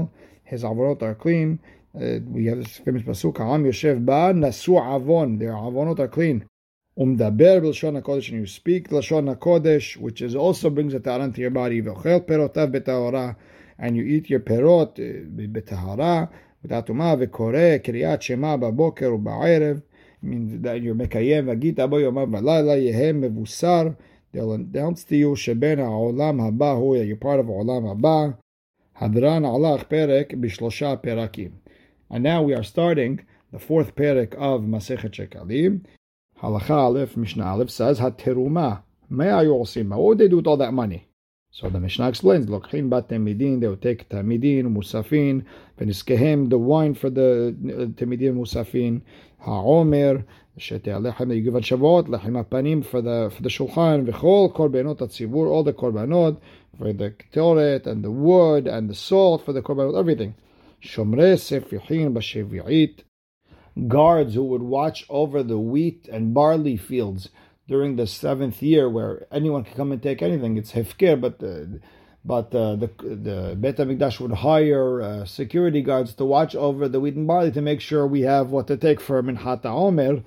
his 0.51 0.65
עוונות 0.65 1.03
are 1.03 1.23
clean. 1.25 1.59
Uh, 1.97 2.01
we 2.35 2.47
have 2.47 2.59
this 2.65 2.79
famous 2.79 3.07
פסוק, 3.07 3.41
העם 3.41 3.67
יושב 3.67 3.99
בה, 4.05 4.33
נשוא 4.35 4.81
עוון, 4.81 5.39
their 5.41 5.55
עוונות 5.55 6.01
are 6.01 6.17
clean. 6.17 6.45
ומדבר 6.97 7.61
בלשון 7.61 7.97
הקודש, 7.97 8.31
and 8.31 8.33
you 8.33 8.61
speak 8.61 8.97
לשון 8.97 9.29
הקודש, 9.29 9.99
which 10.03 10.23
is 10.23 10.37
also 10.37 10.71
brings 10.71 10.95
a 10.95 10.99
טהרן 10.99 11.31
to 11.35 11.39
your 11.39 11.55
body, 11.55 11.85
ואוכל 11.85 12.19
פירותיו 12.27 12.69
בטהרה, 12.71 13.33
and 13.81 13.83
you 13.83 14.25
eat 14.25 14.27
your 14.27 14.39
פירות 14.45 15.01
בטהרה. 15.53 16.25
without 16.62 16.88
tuma 16.88 17.18
v'koreh 17.18 17.84
kriyat 17.84 18.22
shema 18.22 18.58
ba'boker 18.58 19.18
u'ba'erev. 19.18 19.82
means 20.22 20.62
that 20.62 20.82
you're 20.82 20.96
mekayem 20.96 21.46
v'gita 21.46 21.90
bo 21.90 21.98
yomav 21.98 22.30
v'layla 22.30 22.78
yehem 22.82 23.22
mevusar. 23.22 23.96
They'll 24.32 24.54
announce 24.54 25.04
to 25.06 25.16
you 25.16 25.30
Shebena 25.32 25.88
olam 25.90 26.40
haba 26.40 26.78
hu 26.78 26.96
you're 27.02 27.18
part 27.18 27.40
of 27.40 27.48
olam 27.48 27.84
haba. 27.96 28.38
Hadran 29.00 29.44
alach 29.44 29.90
perek 29.90 30.40
bishlosha 30.40 31.02
perakim. 31.04 31.54
And 32.10 32.24
now 32.24 32.44
we 32.44 32.54
are 32.54 32.64
starting 32.64 33.26
the 33.52 33.60
fourth 33.60 33.96
perek 33.96 34.34
of 34.36 34.62
Masechet 34.62 35.12
Shekalim. 35.12 35.86
Halacha 36.42 36.70
Aleph 36.70 37.18
Mishnah 37.18 37.46
Aleph 37.46 37.70
says, 37.70 38.00
HaTeruma, 38.00 38.84
Mea 39.10 39.46
Yosim, 39.46 39.90
what 39.90 40.02
would 40.02 40.18
they 40.20 40.28
do 40.28 40.38
with 40.38 40.48
all 40.48 40.58
that 40.58 40.74
money? 40.74 41.09
So 41.52 41.68
the 41.68 41.80
Mishnah 41.80 42.10
explains, 42.10 42.46
Lokhin 42.46 42.90
Batemidin, 42.90 43.60
they 43.60 43.68
will 43.68 43.76
take 43.76 44.08
Tamidin, 44.08 44.66
Musafin, 44.66 45.46
Peniskehem, 45.80 46.48
the 46.48 46.60
wine 46.60 46.94
for 46.94 47.10
the 47.10 47.48
uh, 47.48 47.86
Tamidin, 48.00 48.36
Musafin, 48.36 49.02
Ha'omer, 49.40 50.24
Shete 50.60 50.84
Alechem, 50.84 51.36
you 51.36 51.42
give 51.42 51.56
a 51.56 51.62
Shavuot, 51.62 52.08
Lechem 52.08 52.44
Apanim 52.44 52.86
for 52.86 53.02
the, 53.02 53.32
for 53.36 53.42
the 53.42 53.50
Shulchan, 53.50 54.06
V'chol 54.06 54.54
Korbanot 54.54 55.00
Atzibur, 55.00 55.50
all 55.50 55.64
the 55.64 55.74
Korbanot, 55.74 56.40
for 56.78 56.94
the 56.94 57.10
Ketoret, 57.10 57.88
and 57.88 58.04
the 58.04 58.12
wood, 58.12 58.68
and 58.68 58.88
the 58.88 58.96
salt 58.96 59.44
for 59.44 59.52
the 59.52 59.64
Korbanot, 59.64 59.98
everything. 59.98 60.36
Shomre 60.84 61.34
Sefihin 61.34 62.14
Bashevi'it, 62.14 63.00
guards 63.88 64.36
who 64.36 64.44
would 64.44 64.62
watch 64.62 65.04
over 65.10 65.42
the 65.42 65.58
wheat 65.58 66.08
and 66.12 66.34
barley 66.34 66.78
fields 66.78 67.30
during 67.70 67.96
the 67.96 68.08
seventh 68.08 68.62
year 68.64 68.90
where 68.90 69.28
anyone 69.32 69.64
can 69.64 69.76
come 69.76 69.92
and 69.92 70.02
take 70.02 70.22
anything. 70.22 70.58
It's 70.58 70.72
hefker, 70.72 71.22
but 71.22 71.40
the 71.40 71.80
but 72.26 72.54
uh, 72.54 72.76
the 72.76 72.90
the 73.28 73.56
Beit 73.62 73.78
Hamikdash 73.78 74.20
would 74.20 74.34
hire 74.50 75.02
uh, 75.02 75.26
security 75.26 75.82
guards 75.82 76.14
to 76.16 76.26
watch 76.26 76.54
over 76.56 76.90
the 76.90 77.00
wheat 77.00 77.16
and 77.16 77.28
barley 77.28 77.52
to 77.52 77.62
make 77.62 77.80
sure 77.80 78.06
we 78.06 78.22
have 78.22 78.50
what 78.50 78.68
to 78.68 78.76
take 78.76 79.00
for 79.00 79.22
Minhat 79.24 79.66
Omer. 79.66 80.24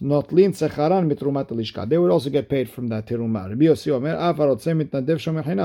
not 0.00 0.32
lin 0.32 0.52
secharan 0.52 1.10
mitrumat 1.10 1.48
lishka. 1.48 1.88
They 1.88 1.98
would 1.98 2.10
also 2.10 2.30
get 2.30 2.48
paid 2.48 2.68
from 2.68 2.88
that 2.88 3.06
teruma. 3.06 3.48
Rabbi 3.48 3.66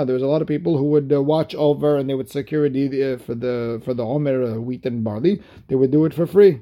There 0.06 0.14
was 0.14 0.22
a 0.22 0.28
lot 0.28 0.42
of 0.42 0.48
people 0.48 0.78
who 0.78 0.86
would 0.94 1.12
uh, 1.12 1.22
watch 1.22 1.56
over 1.56 1.98
and 1.98 2.10
they 2.10 2.14
would 2.14 2.30
security 2.30 2.86
uh, 3.04 3.18
for 3.18 3.36
the 3.36 3.82
for 3.84 3.94
the 3.94 4.06
Omer 4.06 4.38
uh, 4.44 4.54
wheat 4.68 4.86
and 4.86 5.04
barley. 5.04 5.42
They 5.68 5.76
would 5.76 5.92
do 5.92 6.06
it 6.06 6.14
for 6.14 6.26
free, 6.26 6.62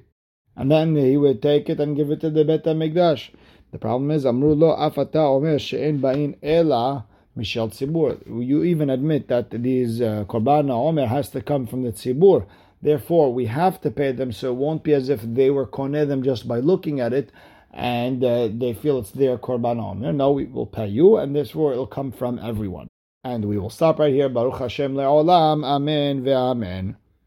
and 0.55 0.71
then 0.71 0.95
he 0.95 1.17
would 1.17 1.41
take 1.41 1.69
it 1.69 1.79
and 1.79 1.95
give 1.95 2.09
it 2.11 2.21
to 2.21 2.29
the 2.29 2.45
Bet 2.45 2.63
Hamikdash. 2.65 3.29
The 3.75 3.79
problem 3.79 4.09
is, 4.09 4.25
Amru 4.25 4.53
lo 4.55 4.73
afata 4.73 5.17
Omer 5.17 5.59
she'en 5.59 5.99
ba'in 5.99 6.37
ela 6.41 7.05
mishal 7.37 7.67
tzibur. 7.69 8.25
You 8.25 8.63
even 8.63 8.89
admit 8.89 9.27
that 9.27 9.49
these 9.49 9.99
uh, 9.99 10.23
korban 10.29 10.71
Omer 10.71 11.07
has 11.07 11.27
to 11.31 11.41
come 11.41 11.67
from 11.67 11.83
the 11.83 11.91
tzibur. 11.91 12.45
Therefore, 12.81 13.33
we 13.33 13.47
have 13.47 13.81
to 13.81 13.91
pay 13.91 14.13
them, 14.13 14.31
so 14.31 14.51
it 14.51 14.55
won't 14.55 14.85
be 14.85 14.93
as 14.93 15.09
if 15.09 15.19
they 15.23 15.49
were 15.49 15.67
koneh 15.67 16.07
them 16.07 16.23
just 16.23 16.47
by 16.47 16.59
looking 16.59 17.01
at 17.01 17.11
it 17.11 17.33
and 17.73 18.23
uh, 18.23 18.47
they 18.47 18.73
feel 18.73 18.97
it's 18.97 19.11
their 19.11 19.37
korban 19.37 19.83
omer. 19.83 20.13
No, 20.13 20.31
we 20.31 20.45
will 20.45 20.67
pay 20.67 20.87
you, 20.87 21.17
and 21.17 21.35
therefore 21.35 21.73
it'll 21.73 21.85
come 21.85 22.13
from 22.13 22.39
everyone. 22.39 22.87
And 23.25 23.43
we 23.43 23.57
will 23.57 23.69
stop 23.69 23.99
right 23.99 24.13
here. 24.13 24.29
Baruch 24.29 24.59
Hashem 24.59 24.93
le'olam. 24.93 25.65
Amen 25.65 26.23
ve'amen. 26.23 26.95